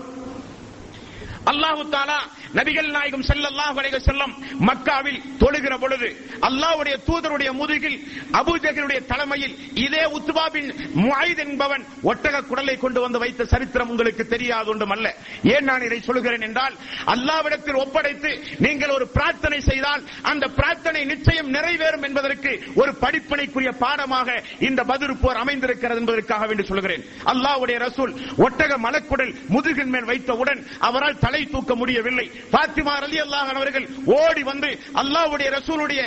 [1.45, 2.17] அல்லாஹு தாலா
[2.58, 4.34] நபிகள் நாயகம் ஸல்லல்லாஹு அலைஹி செல்லம்
[4.69, 6.10] மக்காவில் தொழுகிற பொழுது
[6.49, 7.97] அல்லாஹ்வுடைய தூதருடைய முதுகில்
[8.39, 14.93] அபூஜஹலுடைய தலைமையில் இதே உத்துபாபின் பின் என்பவன் ஒட்டக குடலை கொண்டு வந்து வைத்த சரித்திரம் உங்களுக்கு தெரியாது ஒன்றும்
[14.95, 15.08] அல்ல
[15.54, 16.75] ஏன் நான் இதை சொல்கிறேன் என்றால்
[17.13, 24.27] அல்லாவிடத்தில் ஒப்படைத்து நீங்கள் ஒரு பிரார்த்தனை செய்தால் அந்த பிரார்த்தனை நிச்சயம் நிறைவேறும் என்பதற்கு ஒரு படிப்பனைக்குரிய பாடமாக
[24.60, 27.04] இந்த பதில் போர் அமைந்திருக்கிறது என்பதற்காக வேண்டி சொல்கிறேன்.
[27.33, 32.25] அல்லாஹ்வுடைய ரசூல் ஒட்டக மலக்குடல் முதுகின் மேல் வைத்தவுடன் அவரால் தலை தூக்க முடியவில்லை.
[32.54, 33.86] பாத்திமா அலி அல்லாஹன் அவர்கள்
[34.19, 34.69] ஓடி வந்து
[35.02, 36.02] அல்லாவுடைய ரசூலுடைய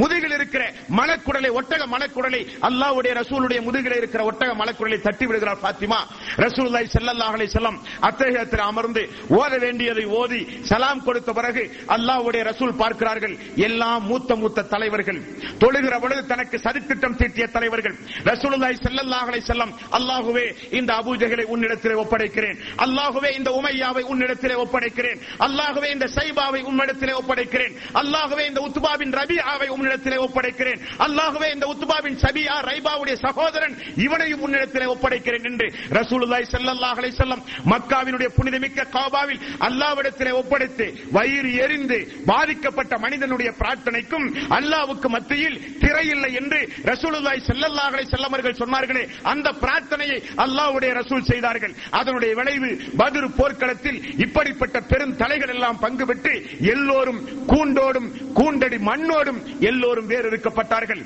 [0.00, 0.62] முதுகில் இருக்கிற
[0.98, 5.98] மலக்குடலை ஒட்டக மலக்குடலை அல்லாவுடைய ரசூலுடைய முதுகில் இருக்கிற ஒட்டக மலக்குடலை தட்டி விடுகிறார் பாத்திமா.
[6.44, 7.78] ரசூலுல்லாஹி செல்லல்லாஹ் அலைஹி செல்லம்
[8.08, 9.02] அத்தஹியத்தில் அமர்ந்து
[9.38, 10.40] ஓத வேண்டியதை ஓதி
[10.70, 11.62] சலாம் கொடுத்த பிறகு
[11.96, 13.34] அல்லாவுடைய ரசூல் பார்க்கிறார்கள்
[13.68, 15.20] எல்லாம் மூத்த மூத்த தலைவர்கள்
[15.62, 17.96] தொழுகிற பொழுது தனக்கு சதித்திட்டம் தீட்டிய தலைவர்கள்
[18.30, 20.46] ரசூலுல்லாய் செல்லல்லாஹ் அலைஹி செல்லம் அல்லாஹுவே
[20.80, 25.20] இந்த அபூஜஹலை உன்னிடத்தில் ஒப்படைக்கிறேன் அல்லாஹுவே இந்த உமையாவை உன்னிடத்தில் உம்மிடத்திலே ஒப்படைக்கிறேன்.
[25.38, 27.74] அல்லாகவே இந்த சைபாவை உம்மிடத்திலே ஒப்படைக்கிறேன்.
[27.94, 30.80] அல்லாகவே இந்த உத்துபாவின் ரபியாவை உன்னிடத்திலே ஒப்படைக்கிறேன்.
[30.98, 38.28] அல்லாகவே இந்த உத்துபாவின் சபியா ரைபாவுடைய சகோதரன் இவனையும் உன்னிடத்திலே ஒப்படைக்கிறேன் என்று ரசூலுல்லாய் செல்லல்லாஹ் அலைஹி வஸல்லம் மக்காவினுடைய
[38.28, 47.92] புனிதமிக்க காபாவில் அல்லாவிடத்திலே ஒப்படைத்து வயிறு எரிந்து பாதிக்கப்பட்ட மனிதனுடைய பிரார்த்தனைக்கும் அல்லாவுக்கு மத்தியில் திரையில்லை என்று ரசூலுல்லாய் செல்லல்லாஹ்
[47.92, 49.08] அலைஹி வஸல்லம் சொன்னார்களே.
[49.22, 51.74] அந்த பிரார்த்தனையை அல்லாவுடைய ரசூல் செய்தார்கள்.
[51.90, 56.32] அதனுடைய விளைவு பத்ர் போர்க்களத்தில் இப்ப இப்படிப்பட்ட பெரும் தலைகள் எல்லாம் பங்கு பெற்று
[56.72, 57.18] எல்லோரும்
[57.48, 61.00] கூண்டோடும் கூண்டடி மண்ணோடும் எல்லோரும் வேறு இருக்கப்பட்டார்கள்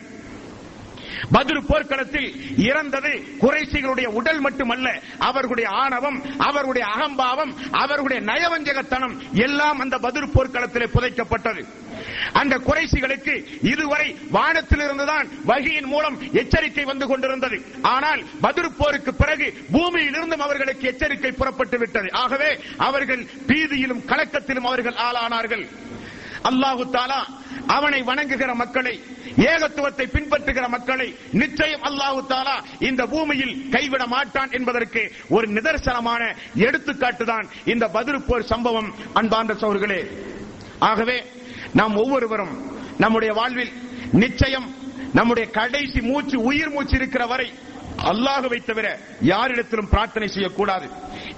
[1.30, 10.32] பதில் போர்க்களத்தில் இறந்தது குறைசிகளுடைய உடல் மட்டுமல்ல அவர்களுடைய ஆணவம் அவர்களுடைய அகம்பாவம் அவர்களுடைய நயவஞ்சகத்தனம் எல்லாம் அந்த பதில்
[10.34, 11.64] போர்க்களத்திலே புதைக்கப்பட்டது.
[12.32, 17.64] அந்த குறைசிகளுக்கு இதுவரை வானத்திலிருந்துதான் வகையின் மூலம் எச்சரிக்கை வந்து கொண்டிருந்தது.
[17.82, 22.12] ஆனால் பதில் போருக்கு பிறகு பூமியிலிருந்தும் அவர்களுக்கு எச்சரிக்கை புறப்பட்டு விட்டது.
[22.12, 25.66] ஆகவே அவர்கள் பீதியிலும் கலக்கத்திலும் அவர்கள் ஆளானார்கள்.
[26.50, 27.20] அல்லாஹு தாலா
[27.76, 28.94] அவனை வணங்குகிற மக்களை
[29.50, 31.08] ஏகத்துவத்தை பின்பற்றுகிற மக்களை
[31.42, 32.56] நிச்சயம் அல்லாஹு தாலா
[32.88, 35.02] இந்த பூமியில் கைவிட மாட்டான் என்பதற்கு
[35.36, 36.22] ஒரு நிதர்சனமான
[36.66, 38.90] எடுத்துக்காட்டு தான் இந்த பதில் போர் சம்பவம்.
[39.20, 40.00] அன்பார்ந்த சோர்களே
[40.90, 41.18] ஆகவே
[41.80, 42.54] நாம் ஒவ்வொருவரும்
[43.04, 43.74] நம்முடைய வாழ்வில்
[44.24, 44.68] நிச்சயம்
[45.18, 47.48] நம்முடைய கடைசி மூச்சு உயிர் மூச்சு இருக்கிற வரை
[48.10, 48.86] அல்லாஹுவை தவிர
[49.30, 50.86] யாரிடத்திலும் பிரார்த்தனை செய்யக்கூடாது.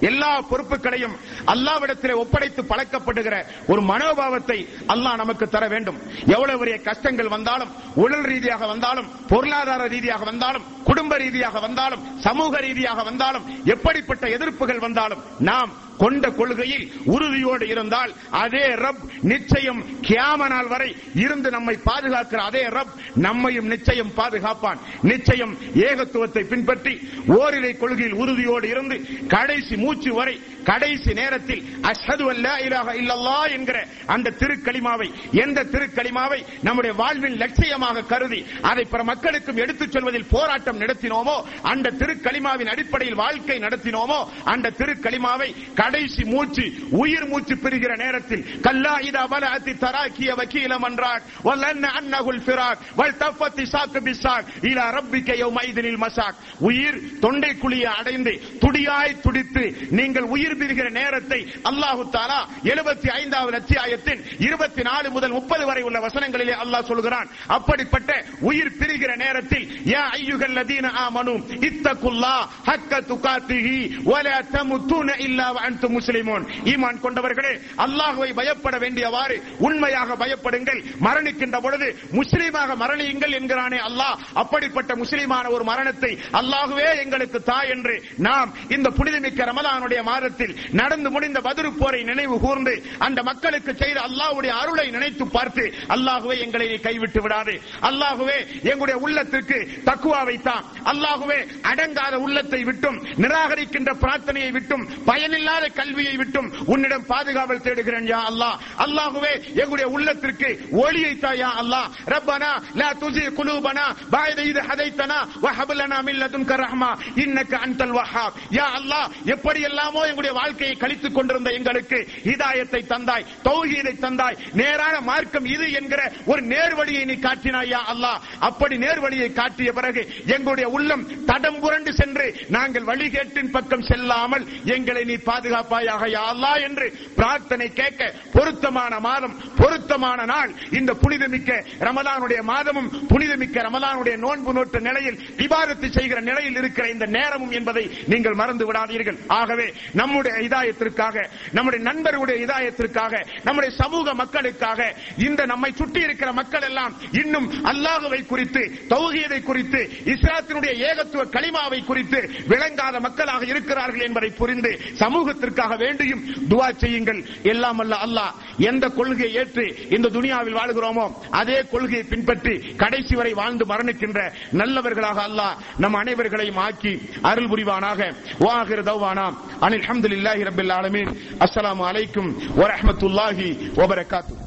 [0.09, 1.15] எல்லா பொறுப்புகளையும்
[1.53, 3.35] அல்லாவிடத்திலே ஒப்படைத்து பழக்கப்படுகிற
[3.71, 4.57] ஒரு மனோபாவத்தை
[4.93, 5.99] அல்லாஹ் நமக்கு தர வேண்டும்.
[6.35, 7.71] எவ்வளவு பெரிய கஷ்டங்கள் வந்தாலும்
[8.03, 15.23] உடல் ரீதியாக வந்தாலும் பொருளாதார ரீதியாக வந்தாலும் குடும்ப ரீதியாக வந்தாலும் சமூக ரீதியாக வந்தாலும் எப்படிப்பட்ட எதிர்ப்புகள் வந்தாலும்
[15.49, 20.89] நாம் கொண்ட கொள்கையில் உறுதியோடு இருந்தால் அதே ரப் நிச்சயம் கியாம நாள் வரை
[21.23, 22.93] இருந்து நம்மை பாதுகாக்கிற அதே ரப்
[23.25, 24.79] நம்மையும் நிச்சயம் பாதுகாப்பான்.
[25.03, 25.53] நிச்சயம்
[25.85, 26.93] ஏகத்துவத்தை பின்பற்றி
[27.37, 33.77] ஓரிரை கொள்கையில் உறுதியோடு இருந்து கடைசி மூச்சு வரை கடைசி நேரத்தில் அஷது அல்லா இலாஹ இல்லல்லாஹ் என்கிற
[34.07, 35.07] அந்த திருக்களிமாவை
[35.43, 41.37] எந்த திருக்களிமாவை நம்முடைய வாழ்வின் லட்சியமாக கருதி அதை பிற மக்களுக்கும் எடுத்துச் செல்வதில் போராட்டம் நடத்தினோமோ
[41.71, 45.49] அந்த திருக்களிமாவின் அடிப்படையில் வாழ்க்கை நடத்தினோமோ அந்த திருக்களிமாவை
[45.85, 46.65] கடைசி மூச்சு
[47.01, 51.21] உயிர் மூச்சு பெறுகிற நேரத்தில் கல்லா இதா பலஅத்தி தராக்கிய வக்கீலம் என்றார்.
[51.47, 56.37] வல்லன்ன அன்னகுல் ஃபிராக் வல் தஃபத்தி சாக்கு பிசாக் இலா ரப்பிக்க யௌமைதினில் மசாக்.
[56.69, 58.33] உயிர் தொண்டை குழியை அடைந்து
[58.63, 59.63] துடியாய் துடித்து
[59.99, 62.39] நீங்கள் உயிர் பெறுகிற நேரத்தை அல்லாஹு தாலா
[62.71, 67.29] எழுபத்தி ஐந்தாவது அத்தியாயத்தின் இருபத்தி நாலு முதல் முப்பது வரை உள்ள வசனங்களிலே அல்லாஹ் சொல்கிறான்.
[67.57, 68.11] அப்படிப்பட்ட
[68.49, 71.35] உயிர் பிரிகிற நேரத்தில் யா ஐயுகல் லதீன ஆமனு
[71.69, 72.35] இத்தகுல்லா
[72.69, 73.77] ஹக்க துகாத்திஹி
[74.11, 77.53] வலா தமுத்துன இல்லா வஅன்தும் முஸ்லிமோன் ஈமான் கொண்டவர்களே
[77.85, 79.35] அல்லாஹுவை பயப்பட வேண்டியவாறு
[79.67, 80.79] உண்மையாக பயப்படுங்கள்.
[81.05, 81.87] மரணிக்கின்ற பொழுது
[82.19, 84.15] முஸ்லீமாக மரணியுங்கள் என்கிறானே அல்லாஹ்.
[84.41, 87.95] அப்படிப்பட்ட முஸ்லீமான ஒரு மரணத்தை அல்லாஹுவே எங்களுக்கு தா என்று
[88.27, 92.75] நாம் இந்த புனிதமிக்க ரமதானுடைய மாதத்தில் நடந்து முடிந்த பதிரு போரை நினைவு கூர்ந்து
[93.07, 95.65] அந்த மக்களுக்கு செய்த அல்லாஹுடைய அருளை நினைத்து பார்த்து
[95.95, 97.53] அல்லாஹுவே எங்களை கைவிட்டு விடாது.
[97.89, 98.37] அல்லாஹுவே
[98.71, 99.57] எங்களுடைய உள்ளத்திற்கு
[99.89, 100.63] தக்குவா வைத்தான்.
[100.91, 101.39] அல்லாஹுவே
[101.71, 108.55] அடங்காத உள்ளத்தை விட்டும் நிராகரிக்கின்ற பிரார்த்தனையை விட்டும் பயனில்லாத கல்வியை விட்டும் உன்னிடம் பாதுகாவல் தேடுகிறேன் யா அல்லாஹ்.
[108.85, 110.49] அல்லாஹுவே எங்களுடைய உள்ளத்திற்கு
[110.83, 111.87] ஒளியை தாயா அல்லாஹ்.
[112.07, 116.91] ரப்பனா லா துசி குலூபனா பாயத இது ஹதைத்தனா வஹப் லனா மின் லதுன்க ரஹ்மா.
[117.23, 118.35] இன்னக அன்தல் வஹாப்.
[118.57, 121.97] யா அல்லாஹ் எப்படி எல்லாமோ எங்களுடைய வாழ்க்கையை கழித்துக் கொண்டிருந்த எங்களுக்கு
[122.27, 124.37] ஹிதாயத்தை தந்தாய் தௌஹீதை தந்தாய்.
[124.53, 128.19] நேரான மார்க்கம் இது என்கிற ஒரு நேர்வழியை நீ காட்டினாய் யா அல்லாஹ்.
[128.49, 130.01] அப்படி நேர்வழியை காட்டிய பிறகு
[130.35, 134.45] எங்களுடைய உள்ளம் தடம் புரண்டு சென்று நாங்கள் வழிகேட்டின் பக்கம் செல்லாமல்
[134.75, 136.85] எங்களை நீ பாதுகா பாதுகாப்பாயாக யா என்று
[137.15, 138.01] பிரார்த்தனை கேட்க
[138.35, 140.51] பொருத்தமான மாதம் பொருத்தமான நாள்.
[140.79, 141.51] இந்த புனிதமிக்க
[141.87, 148.39] ரமதானுடைய மாதமும் புனிதமிக்க ரமதானுடைய நோன்பு நோட்டு நிலையில் விவாதத்தை செய்கிற நிலையில் இருக்கிற இந்த நேரமும் என்பதை நீங்கள்
[148.41, 149.19] மறந்து விடாதீர்கள்.
[149.39, 149.67] ஆகவே
[150.01, 151.15] நம்முடைய இதாயத்திற்காக
[151.57, 153.13] நம்முடைய நண்பர்களுடைய இதாயத்திற்காக
[153.47, 154.79] நம்முடைய சமூக மக்களுக்காக
[155.27, 159.81] இந்த நம்மை சுற்றி இருக்கிற மக்கள் எல்லாம் இன்னும் அல்லாஹுவை குறித்து தௌகியதை குறித்து
[160.13, 162.19] இஸ்லாத்தினுடைய ஏகத்துவ களிமாவை குறித்து
[162.53, 164.71] விளங்காத மக்களாக இருக்கிறார்கள் என்பதை புரிந்து
[165.03, 167.25] சமூகத்தில் சமூகத்திற்காக வேண்டியும் துவா செய்யுங்கள்.
[167.43, 168.33] எல்லாம் அல்ல அல்லாஹ்.
[168.57, 174.19] எந்த கொள்கையை ஏற்று இந்த துனியாவில் வாழ்கிறோமோ அதே கொள்கையை பின்பற்றி கடைசி வரை வாழ்ந்து மரணிக்கின்ற
[174.51, 178.01] நல்லவர்களாக அல்லாஹ் நம் அனைவர்களையும் ஆக்கி அருள் புரிவானாக.
[178.39, 179.27] வாஹிர் தௌவானா.
[179.61, 181.11] அனில் அஹமதுல்லாஹி ரபில் ஆலமீன்.
[181.39, 182.31] அஸ்லாம் அலைக்கும்
[182.61, 184.44] வரஹ்மத்துல்லாஹி வபரகாத்து